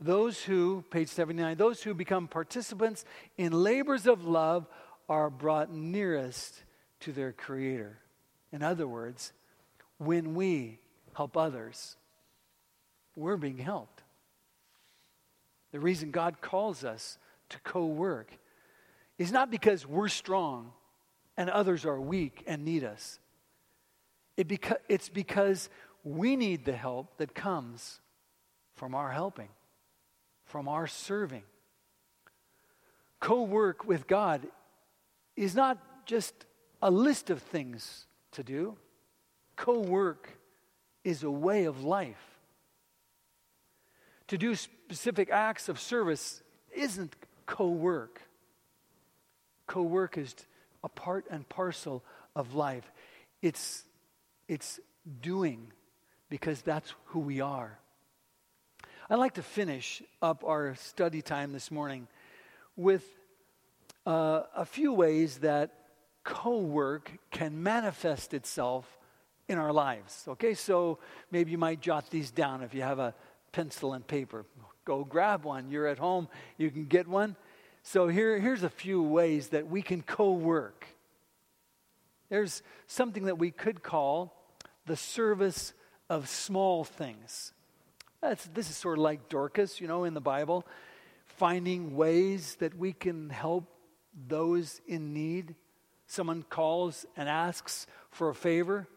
Those 0.00 0.42
who, 0.42 0.82
page 0.90 1.08
79, 1.08 1.56
those 1.58 1.82
who 1.82 1.92
become 1.92 2.26
participants 2.26 3.04
in 3.36 3.52
labors 3.52 4.06
of 4.06 4.24
love 4.24 4.66
are 5.10 5.28
brought 5.28 5.72
nearest 5.72 6.62
to 7.00 7.12
their 7.12 7.32
Creator. 7.32 7.98
In 8.52 8.62
other 8.62 8.86
words, 8.86 9.32
when 9.98 10.36
we 10.36 10.78
help 11.14 11.36
others, 11.36 11.96
we're 13.16 13.36
being 13.36 13.58
helped. 13.58 14.02
The 15.72 15.80
reason 15.80 16.12
God 16.12 16.40
calls 16.40 16.84
us 16.84 17.18
to 17.48 17.58
co 17.60 17.86
work 17.86 18.30
is 19.18 19.32
not 19.32 19.50
because 19.50 19.84
we're 19.84 20.08
strong 20.08 20.72
and 21.36 21.50
others 21.50 21.84
are 21.84 22.00
weak 22.00 22.44
and 22.46 22.64
need 22.64 22.84
us. 22.84 23.18
It 24.36 24.46
beca- 24.46 24.78
it's 24.88 25.08
because 25.08 25.68
we 26.04 26.36
need 26.36 26.64
the 26.64 26.72
help 26.72 27.18
that 27.18 27.34
comes 27.34 28.00
from 28.76 28.94
our 28.94 29.10
helping, 29.10 29.48
from 30.44 30.68
our 30.68 30.86
serving. 30.86 31.42
Co 33.18 33.42
work 33.42 33.84
with 33.84 34.06
God 34.06 34.46
is 35.40 35.54
not 35.54 35.78
just 36.04 36.34
a 36.82 36.90
list 36.90 37.30
of 37.30 37.40
things 37.40 38.06
to 38.32 38.42
do, 38.42 38.76
co 39.56 39.78
work 39.78 40.28
is 41.02 41.22
a 41.22 41.30
way 41.30 41.64
of 41.64 41.82
life. 41.82 42.38
To 44.28 44.36
do 44.36 44.54
specific 44.54 45.30
acts 45.30 45.70
of 45.70 45.80
service 45.80 46.42
isn't 46.76 47.16
co 47.46 47.68
work. 47.68 48.20
Co 49.66 49.80
work 49.80 50.18
is 50.18 50.34
a 50.84 50.90
part 50.90 51.24
and 51.30 51.48
parcel 51.48 52.04
of 52.36 52.54
life. 52.54 52.92
It's, 53.40 53.84
it's 54.46 54.78
doing 55.22 55.72
because 56.28 56.60
that's 56.60 56.92
who 57.06 57.20
we 57.20 57.40
are. 57.40 57.78
I'd 59.08 59.18
like 59.18 59.34
to 59.34 59.42
finish 59.42 60.02
up 60.20 60.44
our 60.44 60.74
study 60.74 61.22
time 61.22 61.52
this 61.52 61.70
morning 61.70 62.08
with 62.76 63.04
uh, 64.10 64.42
a 64.56 64.64
few 64.64 64.92
ways 64.92 65.38
that 65.38 65.70
co 66.24 66.58
work 66.58 67.12
can 67.30 67.62
manifest 67.62 68.34
itself 68.34 68.98
in 69.48 69.56
our 69.56 69.72
lives. 69.72 70.24
Okay, 70.26 70.54
so 70.54 70.98
maybe 71.30 71.52
you 71.52 71.58
might 71.58 71.80
jot 71.80 72.10
these 72.10 72.32
down 72.32 72.64
if 72.64 72.74
you 72.74 72.82
have 72.82 72.98
a 72.98 73.14
pencil 73.52 73.92
and 73.92 74.04
paper. 74.04 74.46
Go 74.84 75.04
grab 75.04 75.44
one. 75.44 75.70
You're 75.70 75.86
at 75.86 75.98
home, 75.98 76.26
you 76.58 76.72
can 76.72 76.86
get 76.86 77.06
one. 77.06 77.36
So 77.84 78.08
here, 78.08 78.40
here's 78.40 78.64
a 78.64 78.68
few 78.68 79.00
ways 79.00 79.50
that 79.50 79.68
we 79.68 79.80
can 79.80 80.02
co 80.02 80.32
work. 80.32 80.86
There's 82.30 82.64
something 82.88 83.26
that 83.26 83.38
we 83.38 83.52
could 83.52 83.80
call 83.80 84.34
the 84.86 84.96
service 84.96 85.72
of 86.08 86.28
small 86.28 86.82
things. 86.82 87.52
That's, 88.20 88.44
this 88.46 88.70
is 88.70 88.76
sort 88.76 88.98
of 88.98 89.04
like 89.04 89.28
Dorcas, 89.28 89.80
you 89.80 89.86
know, 89.86 90.02
in 90.02 90.14
the 90.14 90.20
Bible, 90.20 90.66
finding 91.26 91.94
ways 91.94 92.56
that 92.56 92.76
we 92.76 92.92
can 92.92 93.30
help 93.30 93.76
those 94.14 94.80
in 94.86 95.12
need. 95.12 95.54
Someone 96.06 96.42
calls 96.42 97.06
and 97.16 97.28
asks 97.28 97.86
for 98.10 98.30
a 98.30 98.34
favor. 98.34 98.88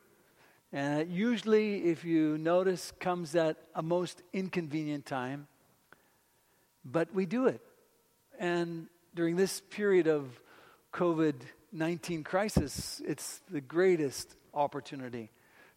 And 0.71 1.02
it 1.02 1.08
usually, 1.08 1.86
if 1.86 2.04
you 2.04 2.38
notice, 2.38 2.91
comes 2.99 3.36
at 3.36 3.58
a 3.76 3.84
most 3.84 4.23
inconvenient 4.34 5.06
time. 5.06 5.47
But 6.84 7.13
we 7.13 7.26
do 7.26 7.45
it. 7.45 7.62
And 8.39 8.88
during 9.13 9.36
this 9.36 9.62
period 9.62 10.08
of 10.08 10.39
COVID 10.93 11.36
19 11.73 12.23
crisis, 12.23 13.02
it's 13.06 13.41
the 13.49 13.60
greatest 13.60 14.36
opportunity 14.54 15.32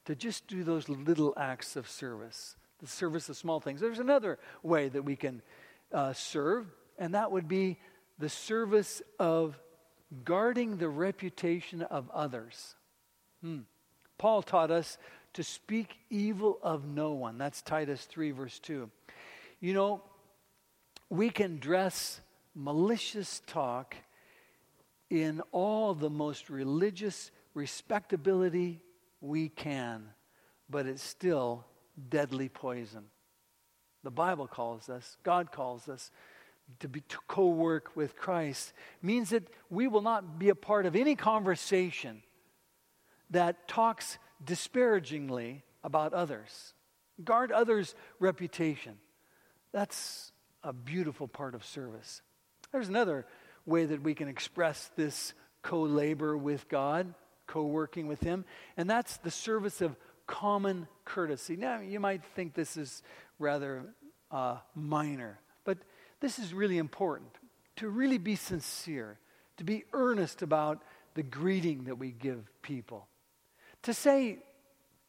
to 0.05 0.15
just 0.15 0.47
do 0.47 0.63
those 0.63 0.89
little 0.89 1.33
acts 1.37 1.75
of 1.75 1.89
service, 1.89 2.55
the 2.81 2.87
service 2.87 3.29
of 3.31 3.37
small 3.37 3.61
things. 3.61 3.81
There's 3.81 3.99
another 3.99 4.39
way 4.63 4.89
that 4.91 5.03
we 5.03 5.17
can 5.17 5.41
uh, 5.93 6.13
serve, 6.13 6.67
and 6.99 7.15
that 7.15 7.33
would 7.33 7.49
be 7.49 7.79
the 8.19 8.29
service 8.29 9.03
of 9.19 9.59
guarding 10.25 10.77
the 10.77 10.89
reputation 10.89 11.83
of 11.83 12.11
others. 12.11 12.75
Hmm. 13.43 13.61
Paul 14.19 14.43
taught 14.43 14.71
us 14.71 14.99
to 15.35 15.43
speak 15.43 15.99
evil 16.09 16.59
of 16.63 16.87
no 16.87 17.13
one. 17.13 17.37
That's 17.37 17.61
Titus 17.61 18.05
3, 18.05 18.31
verse 18.31 18.59
2. 18.61 18.91
You 19.61 19.75
know, 19.75 20.03
we 21.11 21.31
can 21.31 21.59
dress 21.59 22.21
malicious 22.55 23.43
talk 23.47 23.95
in 25.11 25.43
all 25.53 25.95
the 25.95 26.11
most 26.11 26.49
religious 26.49 27.31
respectability 27.55 28.81
we 29.21 29.49
can, 29.49 30.09
but 30.69 30.87
it's 30.87 31.03
still 31.03 31.65
deadly 32.09 32.49
poison. 32.49 33.05
The 34.03 34.11
Bible 34.11 34.47
calls 34.47 34.89
us, 34.89 35.17
God 35.23 35.53
calls 35.53 35.89
us 35.89 36.11
to 36.81 36.89
be 36.89 37.01
to 37.01 37.19
co-work 37.29 37.95
with 37.95 38.17
Christ 38.17 38.73
means 39.03 39.31
that 39.31 39.49
we 39.71 39.89
will 39.89 40.03
not 40.03 40.39
be 40.39 40.49
a 40.49 40.55
part 40.55 40.87
of 40.87 40.97
any 40.97 41.15
conversation 41.15 42.23
that 43.31 43.69
talks 43.69 44.19
disparagingly 44.45 45.65
about 45.83 46.13
others. 46.13 46.75
Guard 47.23 47.51
others' 47.51 47.95
reputation. 48.19 48.99
That's 49.73 50.33
a 50.63 50.73
beautiful 50.73 51.29
part 51.29 51.55
of 51.55 51.65
service. 51.65 52.23
There's 52.73 52.89
another 52.89 53.27
way 53.65 53.87
that 53.87 54.03
we 54.03 54.15
can 54.15 54.29
express 54.29 54.91
this 54.97 55.33
co 55.63 55.83
labor 55.83 56.37
with 56.37 56.69
God, 56.69 57.15
co 57.47 57.65
working 57.65 58.07
with 58.07 58.21
Him, 58.21 58.45
and 58.77 58.89
that's 58.89 59.17
the 59.19 59.31
service 59.31 59.81
of 59.81 59.97
common 60.27 60.89
courtesy. 61.05 61.57
Now, 61.57 61.81
you 61.81 62.01
might 62.01 62.25
think 62.35 62.55
this 62.55 62.77
is 62.77 63.03
rather 63.39 63.85
uh, 64.31 64.59
minor, 64.75 65.39
this 66.27 66.41
is 66.41 66.53
really 66.53 66.79
important 66.79 67.31
to 67.77 67.89
really 67.89 68.19
be 68.19 68.35
sincere, 68.35 69.17
to 69.59 69.63
be 69.63 69.85
earnest 69.93 70.43
about 70.43 70.83
the 71.15 71.23
greeting 71.23 71.85
that 71.85 71.99
we 71.99 72.11
give 72.11 72.51
people 72.63 73.07
to 73.85 73.95
say, 73.95 74.39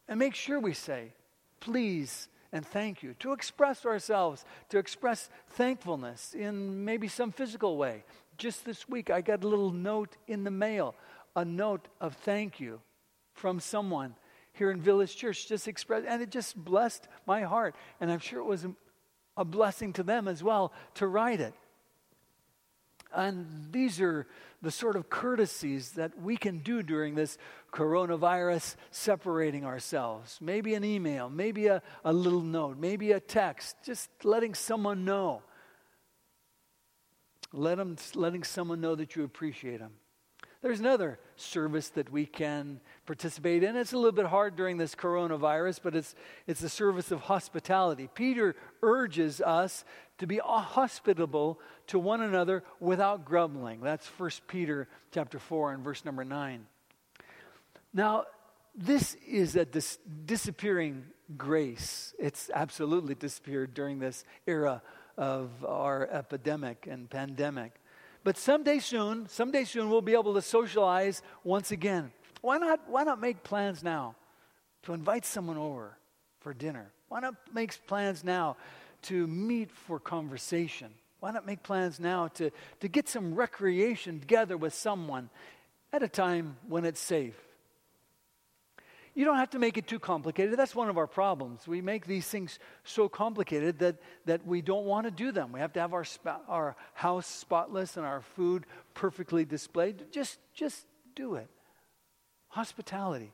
and 0.08 0.20
make 0.20 0.36
sure 0.36 0.60
we 0.60 0.74
say, 0.74 1.12
please 1.60 2.28
and 2.54 2.64
thank 2.64 3.02
you, 3.02 3.16
to 3.16 3.34
express 3.34 3.84
ourselves, 3.84 4.46
to 4.70 4.78
express 4.78 5.32
thankfulness 5.50 6.36
in 6.36 6.86
maybe 6.86 7.08
some 7.08 7.32
physical 7.32 7.78
way. 7.78 8.04
Just 8.38 8.64
this 8.64 8.88
week, 8.88 9.10
I 9.10 9.22
got 9.22 9.44
a 9.44 9.48
little 9.48 9.72
note 9.72 10.18
in 10.28 10.44
the 10.44 10.52
mail, 10.52 10.94
a 11.36 11.44
note 11.44 11.88
of 12.00 12.14
thank 12.14 12.60
you 12.60 12.80
from 13.34 13.60
someone 13.60 14.14
here 14.54 14.70
in 14.70 14.80
Village 14.80 15.16
Church, 15.16 15.48
just 15.48 15.68
express, 15.68 16.04
and 16.08 16.22
it 16.22 16.30
just 16.30 16.56
blessed 16.56 17.08
my 17.26 17.42
heart. 17.42 17.74
And 18.00 18.12
I'm 18.12 18.20
sure 18.20 18.40
it 18.40 18.46
was 18.46 18.68
a 19.38 19.46
blessing 19.46 19.94
to 19.94 20.04
them 20.04 20.28
as 20.28 20.44
well 20.44 20.74
to 20.96 21.08
write 21.08 21.40
it. 21.40 21.54
And 23.14 23.68
these 23.72 24.02
are 24.02 24.28
the 24.62 24.72
sort 24.72 24.96
of 24.96 25.10
courtesies 25.10 25.92
that 25.92 26.20
we 26.20 26.36
can 26.36 26.60
do 26.60 26.84
during 26.84 27.16
this 27.16 27.38
coronavirus 27.72 28.76
separating 28.92 29.66
ourselves. 29.66 30.40
Maybe 30.42 30.74
an 30.74 30.84
email, 30.84 31.30
maybe 31.30 31.68
a, 31.68 31.82
a 32.04 32.12
little 32.12 32.42
note, 32.42 32.78
maybe 32.78 33.12
a 33.12 33.20
text, 33.20 33.76
just 33.86 34.10
letting 34.24 34.56
someone 34.56 35.06
know. 35.06 35.44
Let 37.54 37.78
them, 37.78 37.98
letting 38.14 38.44
someone 38.44 38.82
know 38.82 38.96
that 38.96 39.16
you 39.16 39.24
appreciate 39.24 39.80
them. 39.80 39.94
There's 40.68 40.82
another 40.82 41.18
service 41.38 41.88
that 41.92 42.12
we 42.12 42.26
can 42.26 42.82
participate 43.06 43.64
in. 43.64 43.78
It's 43.78 43.94
a 43.94 43.96
little 43.96 44.12
bit 44.12 44.26
hard 44.26 44.58
during 44.58 44.76
this 44.76 44.96
coronavirus, 44.96 45.80
but 45.82 45.96
it's, 45.96 46.14
it's 46.46 46.60
the 46.60 46.68
service 46.68 47.10
of 47.10 47.22
hospitality. 47.22 48.10
Peter 48.14 48.54
urges 48.84 49.40
us 49.40 49.86
to 50.18 50.28
be 50.28 50.42
hospitable 50.44 51.62
to 51.88 51.98
one 51.98 52.20
another 52.20 52.66
without 52.82 53.24
grumbling. 53.24 53.80
That's 53.80 54.06
1 54.08 54.30
Peter 54.50 54.90
chapter 55.14 55.40
4 55.40 55.72
and 55.72 55.86
verse 55.86 56.04
number 56.04 56.26
9. 56.26 56.68
Now, 57.94 58.26
this 58.76 59.16
is 59.26 59.56
a 59.56 59.64
dis- 59.64 60.00
disappearing 60.26 61.06
grace. 61.38 62.14
It's 62.20 62.52
absolutely 62.54 63.16
disappeared 63.16 63.74
during 63.74 64.00
this 64.00 64.26
era 64.46 64.82
of 65.18 65.64
our 65.64 66.10
epidemic 66.12 66.90
and 66.92 67.10
pandemic. 67.10 67.80
But 68.28 68.36
someday 68.36 68.80
soon, 68.80 69.30
someday 69.30 69.64
soon, 69.64 69.90
we'll 69.90 70.02
be 70.02 70.12
able 70.12 70.34
to 70.34 70.42
socialize 70.42 71.22
once 71.46 71.72
again. 71.72 72.12
Why 72.42 72.58
not, 72.58 72.82
why 72.90 73.06
not 73.06 73.22
make 73.22 73.42
plans 73.42 73.86
now 73.86 74.16
to 74.84 74.92
invite 74.94 75.24
someone 75.24 75.56
over 75.56 75.98
for 76.42 76.54
dinner? 76.54 76.92
Why 77.08 77.22
not 77.22 77.36
make 77.54 77.88
plans 77.88 78.26
now 78.26 78.58
to 79.04 79.28
meet 79.28 79.72
for 79.72 79.98
conversation? 79.98 80.94
Why 81.22 81.32
not 81.32 81.46
make 81.46 81.64
plans 81.64 82.02
now 82.02 82.28
to, 82.34 82.52
to 82.82 82.90
get 82.90 83.08
some 83.08 83.34
recreation 83.34 84.20
together 84.20 84.58
with 84.58 84.74
someone 84.74 85.30
at 85.94 86.04
a 86.04 86.10
time 86.10 86.58
when 86.68 86.84
it's 86.84 87.00
safe? 87.00 87.47
You 89.18 89.26
don't 89.26 89.38
have 89.38 89.50
to 89.50 89.60
make 89.60 89.80
it 89.80 89.88
too 89.88 89.98
complicated. 89.98 90.60
That's 90.60 90.76
one 90.76 90.90
of 90.90 90.98
our 91.00 91.08
problems. 91.08 91.68
We 91.68 91.82
make 91.82 92.06
these 92.06 92.28
things 92.28 92.60
so 92.84 93.10
complicated 93.10 93.80
that, 93.80 93.96
that 94.26 94.46
we 94.46 94.62
don't 94.62 94.86
want 94.86 95.06
to 95.06 95.12
do 95.12 95.32
them. 95.32 95.52
We 95.52 95.60
have 95.60 95.74
to 95.74 95.80
have 95.80 95.92
our, 95.92 96.06
our 96.48 96.76
house 96.94 97.26
spotless 97.26 97.98
and 97.98 98.06
our 98.06 98.22
food 98.22 98.68
perfectly 98.94 99.44
displayed. 99.44 100.12
Just, 100.12 100.38
just 100.54 100.86
do 101.16 101.34
it. 101.34 101.48
Hospitality. 102.50 103.34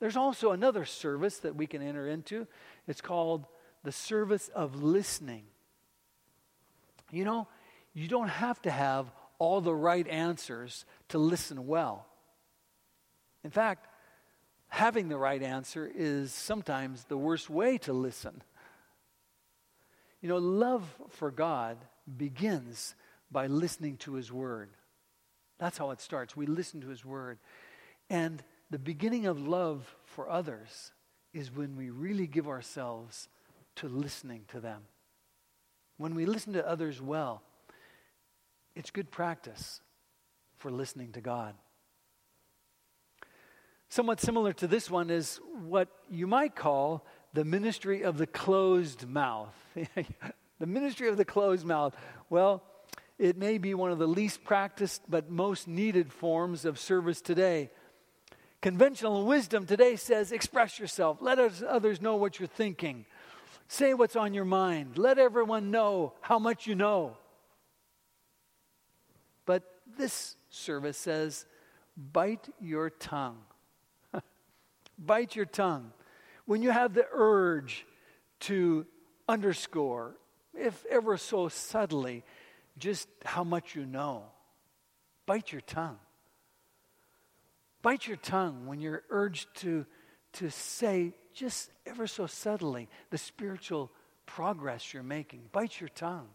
There's 0.00 0.18
also 0.18 0.50
another 0.50 0.84
service 0.84 1.38
that 1.38 1.56
we 1.56 1.66
can 1.66 1.80
enter 1.80 2.06
into. 2.06 2.46
It's 2.86 3.00
called 3.00 3.46
the 3.84 3.92
service 3.92 4.50
of 4.54 4.82
listening. 4.82 5.44
You 7.10 7.24
know, 7.24 7.48
you 7.94 8.06
don't 8.06 8.28
have 8.28 8.60
to 8.62 8.70
have 8.70 9.10
all 9.38 9.62
the 9.62 9.74
right 9.74 10.06
answers 10.06 10.84
to 11.08 11.16
listen 11.16 11.66
well. 11.66 12.04
In 13.44 13.50
fact, 13.50 13.88
having 14.72 15.10
the 15.10 15.18
right 15.18 15.42
answer 15.42 15.88
is 15.94 16.32
sometimes 16.32 17.04
the 17.04 17.16
worst 17.16 17.50
way 17.50 17.76
to 17.76 17.92
listen. 17.92 18.42
You 20.22 20.30
know, 20.30 20.38
love 20.38 20.88
for 21.10 21.30
God 21.30 21.76
begins 22.16 22.94
by 23.30 23.48
listening 23.48 23.98
to 23.98 24.14
His 24.14 24.32
Word. 24.32 24.70
That's 25.58 25.76
how 25.76 25.90
it 25.90 26.00
starts. 26.00 26.34
We 26.34 26.46
listen 26.46 26.80
to 26.80 26.88
His 26.88 27.04
Word. 27.04 27.38
And 28.08 28.42
the 28.70 28.78
beginning 28.78 29.26
of 29.26 29.46
love 29.46 29.94
for 30.06 30.30
others 30.30 30.92
is 31.34 31.54
when 31.54 31.76
we 31.76 31.90
really 31.90 32.26
give 32.26 32.48
ourselves 32.48 33.28
to 33.76 33.88
listening 33.88 34.46
to 34.48 34.60
them. 34.60 34.84
When 35.98 36.14
we 36.14 36.24
listen 36.24 36.54
to 36.54 36.66
others 36.66 37.02
well, 37.02 37.42
it's 38.74 38.90
good 38.90 39.10
practice 39.10 39.82
for 40.56 40.70
listening 40.70 41.12
to 41.12 41.20
God. 41.20 41.56
Somewhat 43.92 44.22
similar 44.22 44.54
to 44.54 44.66
this 44.66 44.90
one 44.90 45.10
is 45.10 45.38
what 45.68 45.86
you 46.08 46.26
might 46.26 46.56
call 46.56 47.04
the 47.34 47.44
ministry 47.44 48.00
of 48.00 48.16
the 48.16 48.26
closed 48.26 49.06
mouth. 49.06 49.54
the 50.58 50.66
ministry 50.66 51.10
of 51.10 51.18
the 51.18 51.26
closed 51.26 51.66
mouth. 51.66 51.94
Well, 52.30 52.62
it 53.18 53.36
may 53.36 53.58
be 53.58 53.74
one 53.74 53.92
of 53.92 53.98
the 53.98 54.08
least 54.08 54.44
practiced 54.44 55.02
but 55.10 55.30
most 55.30 55.68
needed 55.68 56.10
forms 56.10 56.64
of 56.64 56.78
service 56.78 57.20
today. 57.20 57.70
Conventional 58.62 59.26
wisdom 59.26 59.66
today 59.66 59.96
says 59.96 60.32
express 60.32 60.78
yourself, 60.78 61.18
let 61.20 61.38
others 61.38 62.00
know 62.00 62.16
what 62.16 62.38
you're 62.38 62.48
thinking, 62.48 63.04
say 63.68 63.92
what's 63.92 64.16
on 64.16 64.32
your 64.32 64.46
mind, 64.46 64.96
let 64.96 65.18
everyone 65.18 65.70
know 65.70 66.14
how 66.22 66.38
much 66.38 66.66
you 66.66 66.74
know. 66.74 67.18
But 69.44 69.64
this 69.98 70.36
service 70.48 70.96
says 70.96 71.44
bite 71.94 72.48
your 72.58 72.88
tongue. 72.88 73.42
Bite 75.04 75.36
your 75.36 75.46
tongue. 75.46 75.92
When 76.44 76.62
you 76.62 76.70
have 76.70 76.94
the 76.94 77.06
urge 77.12 77.86
to 78.40 78.86
underscore, 79.28 80.16
if 80.54 80.84
ever 80.90 81.16
so 81.16 81.48
subtly, 81.48 82.24
just 82.78 83.08
how 83.24 83.44
much 83.44 83.74
you 83.74 83.86
know. 83.86 84.24
Bite 85.26 85.52
your 85.52 85.60
tongue. 85.60 85.98
Bite 87.80 88.06
your 88.06 88.16
tongue 88.16 88.66
when 88.66 88.80
you're 88.80 89.02
urged 89.10 89.48
to, 89.56 89.86
to 90.34 90.50
say, 90.50 91.14
just 91.34 91.70
ever 91.86 92.06
so 92.06 92.26
subtly, 92.26 92.88
the 93.10 93.18
spiritual 93.18 93.90
progress 94.26 94.92
you're 94.92 95.02
making. 95.02 95.42
Bite 95.52 95.80
your 95.80 95.88
tongue. 95.88 96.28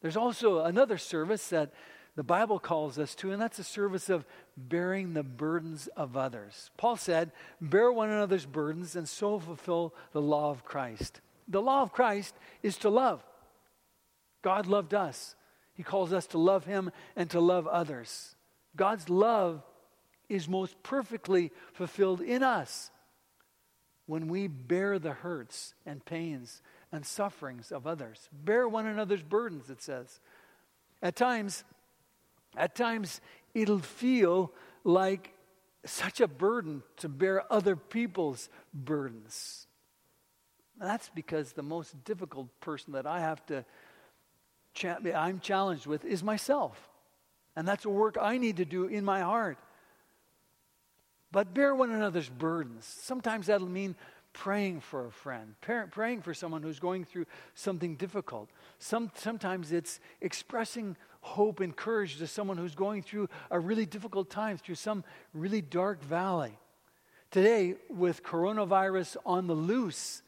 There's 0.00 0.16
also 0.16 0.64
another 0.64 0.98
service 0.98 1.48
that 1.48 1.72
the 2.18 2.24
Bible 2.24 2.58
calls 2.58 2.98
us 2.98 3.14
to, 3.14 3.30
and 3.30 3.40
that's 3.40 3.60
a 3.60 3.62
service 3.64 4.10
of 4.10 4.26
bearing 4.56 5.14
the 5.14 5.22
burdens 5.22 5.86
of 5.96 6.16
others. 6.16 6.72
Paul 6.76 6.96
said, 6.96 7.30
Bear 7.60 7.92
one 7.92 8.10
another's 8.10 8.44
burdens 8.44 8.96
and 8.96 9.08
so 9.08 9.38
fulfill 9.38 9.94
the 10.10 10.20
law 10.20 10.50
of 10.50 10.64
Christ. 10.64 11.20
The 11.46 11.62
law 11.62 11.80
of 11.80 11.92
Christ 11.92 12.34
is 12.60 12.76
to 12.78 12.88
love. 12.88 13.22
God 14.42 14.66
loved 14.66 14.94
us. 14.94 15.36
He 15.74 15.84
calls 15.84 16.12
us 16.12 16.26
to 16.28 16.38
love 16.38 16.64
Him 16.64 16.90
and 17.14 17.30
to 17.30 17.38
love 17.38 17.68
others. 17.68 18.34
God's 18.74 19.08
love 19.08 19.62
is 20.28 20.48
most 20.48 20.82
perfectly 20.82 21.52
fulfilled 21.72 22.20
in 22.20 22.42
us 22.42 22.90
when 24.06 24.26
we 24.26 24.48
bear 24.48 24.98
the 24.98 25.12
hurts 25.12 25.72
and 25.86 26.04
pains 26.04 26.62
and 26.90 27.06
sufferings 27.06 27.70
of 27.70 27.86
others. 27.86 28.28
Bear 28.32 28.68
one 28.68 28.86
another's 28.86 29.22
burdens, 29.22 29.70
it 29.70 29.80
says. 29.80 30.18
At 31.00 31.14
times, 31.14 31.62
at 32.56 32.74
times 32.74 33.20
it'll 33.54 33.78
feel 33.78 34.52
like 34.84 35.32
such 35.84 36.20
a 36.20 36.28
burden 36.28 36.82
to 36.98 37.08
bear 37.08 37.50
other 37.52 37.76
people's 37.76 38.48
burdens. 38.74 39.66
That's 40.78 41.08
because 41.08 41.52
the 41.52 41.62
most 41.62 42.04
difficult 42.04 42.48
person 42.60 42.92
that 42.92 43.06
I 43.06 43.20
have 43.20 43.44
to 43.46 43.64
cha- 44.74 44.98
I'm 45.14 45.40
challenged 45.40 45.86
with 45.86 46.04
is 46.04 46.22
myself. 46.22 46.88
And 47.56 47.66
that's 47.66 47.84
a 47.84 47.90
work 47.90 48.16
I 48.20 48.38
need 48.38 48.58
to 48.58 48.64
do 48.64 48.86
in 48.86 49.04
my 49.04 49.20
heart. 49.20 49.58
But 51.32 51.52
bear 51.52 51.74
one 51.74 51.90
another's 51.90 52.28
burdens. 52.28 52.84
Sometimes 52.84 53.46
that'll 53.46 53.68
mean 53.68 53.96
praying 54.38 54.78
for 54.80 55.06
a 55.06 55.10
friend, 55.10 55.56
praying 55.90 56.22
for 56.22 56.32
someone 56.32 56.62
who's 56.62 56.78
going 56.78 57.04
through 57.04 57.26
something 57.56 57.96
difficult. 57.96 58.48
Some, 58.78 59.10
sometimes 59.16 59.72
it's 59.72 59.98
expressing 60.20 60.96
hope 61.22 61.58
and 61.58 61.74
courage 61.74 62.18
to 62.18 62.26
someone 62.28 62.56
who's 62.56 62.76
going 62.76 63.02
through 63.02 63.28
a 63.50 63.58
really 63.58 63.84
difficult 63.84 64.30
time, 64.30 64.56
through 64.56 64.76
some 64.76 65.02
really 65.34 65.60
dark 65.60 66.04
valley. 66.04 66.56
Today, 67.32 67.74
with 67.90 68.22
coronavirus 68.22 69.16
on 69.26 69.48
the 69.48 69.54
loose, 69.54 70.22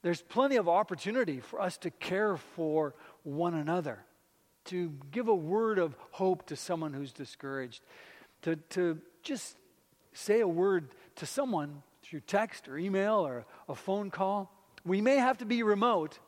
there's 0.00 0.22
plenty 0.22 0.56
of 0.56 0.66
opportunity 0.66 1.40
for 1.40 1.60
us 1.60 1.76
to 1.78 1.90
care 1.90 2.38
for 2.38 2.94
one 3.22 3.52
another, 3.52 3.98
to 4.64 4.94
give 5.10 5.28
a 5.28 5.34
word 5.34 5.78
of 5.78 5.94
hope 6.12 6.46
to 6.46 6.56
someone 6.56 6.94
who's 6.94 7.12
discouraged, 7.12 7.82
to, 8.40 8.56
to 8.70 8.98
just 9.22 9.56
say 10.14 10.40
a 10.40 10.48
word 10.48 10.88
to 11.16 11.26
someone 11.26 11.82
through 12.12 12.20
text 12.20 12.68
or 12.68 12.76
email 12.76 13.26
or 13.26 13.46
a 13.70 13.74
phone 13.74 14.10
call. 14.10 14.52
We 14.84 15.00
may 15.00 15.16
have 15.16 15.38
to 15.38 15.46
be 15.46 15.62
remote, 15.62 16.18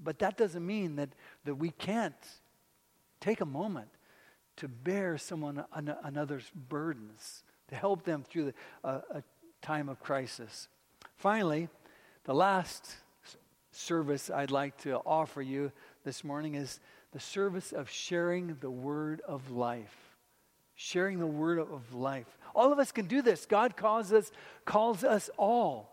but 0.00 0.18
that 0.18 0.36
doesn't 0.36 0.66
mean 0.66 0.96
that, 0.96 1.10
that 1.44 1.54
we 1.54 1.70
can't 1.70 2.16
take 3.20 3.40
a 3.40 3.46
moment 3.46 3.86
to 4.56 4.66
bear 4.66 5.18
someone 5.18 5.64
another's 6.02 6.50
burdens, 6.68 7.44
to 7.68 7.76
help 7.76 8.02
them 8.02 8.24
through 8.28 8.46
the, 8.46 8.54
uh, 8.82 9.00
a 9.14 9.22
time 9.62 9.88
of 9.88 10.00
crisis. 10.00 10.66
Finally, 11.14 11.68
the 12.24 12.34
last 12.34 12.96
service 13.70 14.30
I'd 14.30 14.50
like 14.50 14.76
to 14.78 14.96
offer 15.06 15.42
you 15.42 15.70
this 16.02 16.24
morning 16.24 16.56
is 16.56 16.80
the 17.12 17.20
service 17.20 17.70
of 17.70 17.88
sharing 17.88 18.56
the 18.58 18.70
word 18.70 19.22
of 19.28 19.48
life. 19.48 20.16
Sharing 20.74 21.20
the 21.20 21.26
word 21.28 21.60
of 21.60 21.94
life. 21.94 22.35
All 22.56 22.72
of 22.72 22.78
us 22.78 22.90
can 22.90 23.06
do 23.06 23.20
this. 23.20 23.44
God 23.44 23.76
calls 23.76 24.12
us, 24.14 24.32
calls 24.64 25.04
us 25.04 25.28
all 25.36 25.92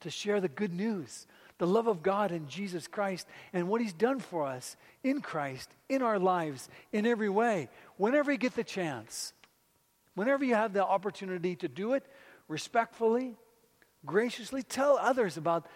to 0.00 0.10
share 0.10 0.40
the 0.40 0.48
good 0.48 0.72
news, 0.72 1.26
the 1.56 1.66
love 1.66 1.86
of 1.86 2.02
God 2.02 2.30
in 2.30 2.48
Jesus 2.48 2.86
Christ, 2.86 3.26
and 3.54 3.66
what 3.66 3.80
He's 3.80 3.94
done 3.94 4.20
for 4.20 4.44
us 4.44 4.76
in 5.02 5.22
Christ, 5.22 5.70
in 5.88 6.02
our 6.02 6.18
lives, 6.18 6.68
in 6.92 7.06
every 7.06 7.30
way. 7.30 7.70
Whenever 7.96 8.30
you 8.30 8.36
get 8.36 8.54
the 8.54 8.62
chance, 8.62 9.32
whenever 10.14 10.44
you 10.44 10.54
have 10.54 10.74
the 10.74 10.84
opportunity 10.84 11.56
to 11.56 11.68
do 11.68 11.94
it, 11.94 12.04
respectfully, 12.46 13.34
graciously, 14.04 14.62
tell 14.62 14.98
others 14.98 15.38
about 15.38 15.66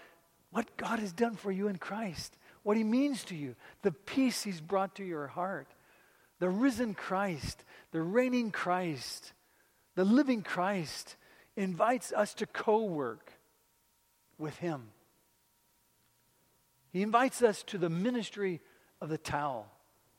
what 0.50 0.76
God 0.76 0.98
has 0.98 1.12
done 1.12 1.36
for 1.36 1.50
you 1.50 1.68
in 1.68 1.78
Christ, 1.78 2.36
what 2.62 2.76
He 2.76 2.84
means 2.84 3.24
to 3.24 3.34
you, 3.34 3.56
the 3.80 3.92
peace 3.92 4.42
He's 4.42 4.60
brought 4.60 4.96
to 4.96 5.04
your 5.04 5.28
heart, 5.28 5.68
the 6.40 6.50
risen 6.50 6.92
Christ, 6.92 7.64
the 7.92 8.02
reigning 8.02 8.50
Christ, 8.50 9.32
the 9.96 10.04
living 10.04 10.42
Christ 10.42 11.16
invites 11.56 12.12
us 12.12 12.34
to 12.34 12.46
co 12.46 12.84
work 12.84 13.32
with 14.38 14.56
Him. 14.58 14.90
He 16.92 17.02
invites 17.02 17.42
us 17.42 17.62
to 17.64 17.78
the 17.78 17.90
ministry 17.90 18.60
of 19.00 19.08
the 19.08 19.18
towel 19.18 19.70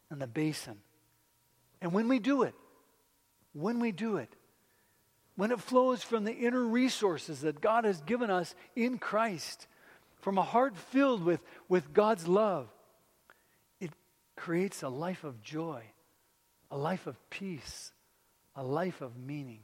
and 0.10 0.22
the 0.22 0.28
basin. 0.28 0.78
And 1.82 1.94
when 1.94 2.08
we 2.08 2.20
do 2.20 2.44
it, 2.44 2.56
when 3.54 3.80
we 3.80 3.92
do 3.92 4.18
it, 4.18 4.30
when 5.36 5.52
it 5.52 5.60
flows 5.60 6.02
from 6.02 6.24
the 6.24 6.34
inner 6.34 6.64
resources 6.64 7.42
that 7.42 7.62
God 7.62 7.86
has 7.86 8.02
given 8.02 8.32
us 8.32 8.56
in 8.76 8.98
Christ, 8.98 9.68
from 10.22 10.38
a 10.38 10.44
heart 10.44 10.76
filled 10.76 11.24
with, 11.24 11.40
with 11.70 11.94
God's 11.94 12.28
love, 12.28 12.68
it 13.80 13.92
creates 14.36 14.82
a 14.82 14.90
life 14.90 15.24
of 15.24 15.44
joy, 15.44 15.84
a 16.72 16.78
life 16.78 17.06
of 17.06 17.16
peace, 17.30 17.92
a 18.56 18.64
life 18.64 19.02
of 19.02 19.16
meaning. 19.16 19.62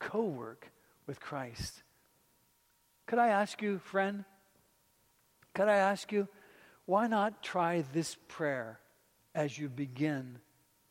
Co 0.00 0.24
work 0.24 0.72
with 1.06 1.20
Christ. 1.20 1.82
Could 3.06 3.18
I 3.18 3.28
ask 3.28 3.62
you, 3.62 3.78
friend? 3.78 4.24
Could 5.54 5.68
I 5.68 5.76
ask 5.76 6.10
you, 6.10 6.28
why 6.86 7.06
not 7.06 7.42
try 7.42 7.84
this 7.92 8.16
prayer 8.28 8.80
as 9.34 9.58
you 9.58 9.68
begin 9.68 10.38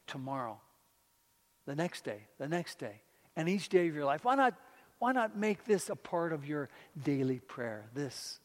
tomorrow, 0.08 0.60
the 1.66 1.76
next 1.76 2.04
day, 2.04 2.28
the 2.38 2.48
next 2.48 2.80
day, 2.80 3.02
and 3.36 3.50
each 3.50 3.70
day 3.70 3.88
of 3.88 3.96
your 3.96 4.06
life? 4.06 4.24
Why 4.24 4.36
not, 4.36 4.54
why 5.00 5.12
not 5.12 5.38
make 5.38 5.66
this 5.66 5.90
a 5.90 5.96
part 5.96 6.34
of 6.34 6.46
your 6.46 6.70
daily 7.04 7.40
prayer? 7.40 7.90
This. 7.94 8.40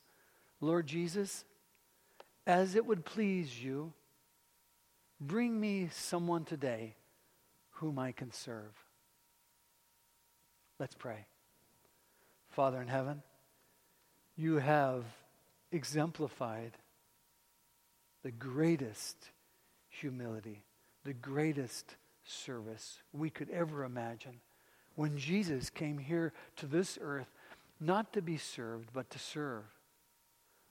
Lord 0.61 0.87
Jesus, 0.87 1.45
as 2.47 2.75
it 2.75 2.87
would 2.87 3.05
please 3.05 3.63
you, 3.63 3.93
bring 5.21 5.61
me 5.61 5.89
someone 5.93 6.45
today 6.45 6.97
whom 7.71 7.99
I 7.99 8.13
can 8.13 8.31
serve. 8.33 8.84
Let's 10.85 10.97
pray. 10.97 11.25
Father 12.51 12.83
in 12.83 12.89
heaven, 12.89 13.23
you 14.37 14.57
have 14.57 15.03
exemplified 15.73 16.73
the 18.23 18.31
greatest 18.31 19.17
humility, 19.89 20.63
the 21.03 21.15
greatest 21.15 21.97
service 22.27 22.99
we 23.15 23.31
could 23.31 23.49
ever 23.49 23.85
imagine 23.85 24.41
when 24.95 25.17
Jesus 25.17 25.71
came 25.71 25.97
here 25.97 26.35
to 26.57 26.67
this 26.67 26.99
earth 27.01 27.33
not 27.81 28.13
to 28.13 28.21
be 28.21 28.37
served, 28.37 28.91
but 28.93 29.09
to 29.09 29.19
serve 29.19 29.65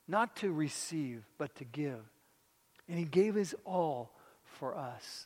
not 0.08 0.36
to 0.36 0.52
receive, 0.52 1.24
but 1.40 1.56
to 1.56 1.66
give. 1.66 2.06
And 2.88 3.00
he 3.00 3.06
gave 3.06 3.34
his 3.34 3.56
all 3.66 4.12
for 4.44 4.78
us. 4.78 5.26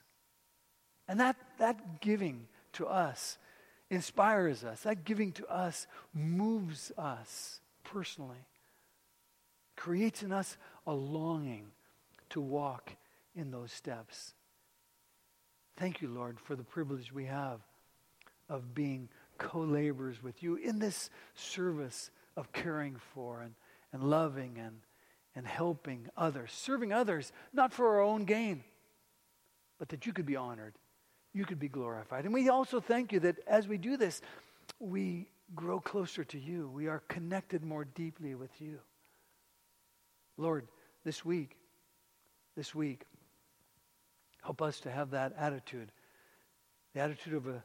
And 1.09 1.19
that, 1.19 1.35
that 1.57 1.99
giving 1.99 2.47
to 2.71 2.87
us 2.87 3.37
inspires 3.89 4.63
us. 4.63 4.81
That 4.81 5.05
giving 5.05 5.31
to 5.33 5.47
us 5.47 5.87
moves 6.13 6.91
us 6.97 7.59
personally, 7.83 8.45
creates 9.75 10.23
in 10.23 10.31
us 10.31 10.57
a 10.85 10.93
longing 10.93 11.67
to 12.31 12.41
walk 12.41 12.95
in 13.35 13.51
those 13.51 13.71
steps. 13.71 14.33
Thank 15.77 16.01
you, 16.01 16.09
Lord, 16.09 16.39
for 16.39 16.55
the 16.55 16.63
privilege 16.63 17.13
we 17.13 17.25
have 17.25 17.59
of 18.49 18.73
being 18.73 19.09
co 19.37 19.59
laborers 19.59 20.23
with 20.23 20.41
you 20.41 20.55
in 20.55 20.79
this 20.79 21.09
service 21.35 22.09
of 22.35 22.51
caring 22.51 22.97
for 23.13 23.41
and 23.41 23.53
and 23.93 24.09
loving 24.09 24.57
and, 24.57 24.81
and 25.35 25.47
helping 25.47 26.07
others, 26.17 26.51
serving 26.51 26.91
others, 26.91 27.31
not 27.53 27.73
for 27.73 27.87
our 27.87 28.01
own 28.01 28.25
gain, 28.25 28.63
but 29.79 29.89
that 29.89 30.05
you 30.05 30.13
could 30.13 30.25
be 30.25 30.35
honored, 30.35 30.73
you 31.37 31.45
could 31.45 31.59
be 31.59 31.69
glorified. 31.69 32.25
And 32.25 32.33
we 32.33 32.49
also 32.49 32.79
thank 32.79 33.11
you 33.11 33.19
that 33.21 33.37
as 33.47 33.67
we 33.67 33.77
do 33.77 33.95
this, 33.95 34.21
we 34.79 35.27
grow 35.55 35.79
closer 35.79 36.23
to 36.23 36.39
you. 36.39 36.69
We 36.73 36.87
are 36.87 37.03
connected 37.07 37.63
more 37.63 37.85
deeply 37.85 38.33
with 38.33 38.49
you. 38.59 38.79
Lord, 40.35 40.67
this 41.05 41.23
week, 41.23 41.55
this 42.55 42.73
week, 42.73 43.03
help 44.41 44.63
us 44.63 44.79
to 44.81 44.91
have 44.91 45.11
that 45.11 45.33
attitude 45.37 45.91
the 46.93 47.03
attitude 47.03 47.35
of 47.35 47.45
a, 47.45 47.63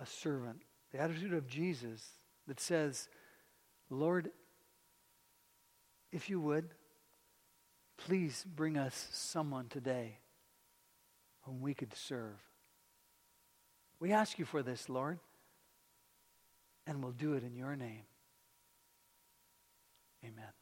a 0.00 0.06
servant, 0.06 0.62
the 0.90 0.98
attitude 0.98 1.34
of 1.34 1.46
Jesus 1.46 2.02
that 2.48 2.58
says, 2.58 3.08
Lord, 3.90 4.30
if 6.12 6.30
you 6.30 6.40
would, 6.40 6.70
please 7.98 8.46
bring 8.56 8.78
us 8.78 9.08
someone 9.12 9.66
today 9.68 10.16
whom 11.42 11.60
we 11.60 11.74
could 11.74 11.94
serve. 11.94 12.38
We 14.00 14.12
ask 14.12 14.38
you 14.38 14.46
for 14.46 14.62
this, 14.62 14.88
Lord, 14.88 15.18
and 16.86 17.02
we'll 17.02 17.12
do 17.12 17.34
it 17.34 17.44
in 17.44 17.54
your 17.54 17.76
name. 17.76 18.04
Amen. 20.24 20.59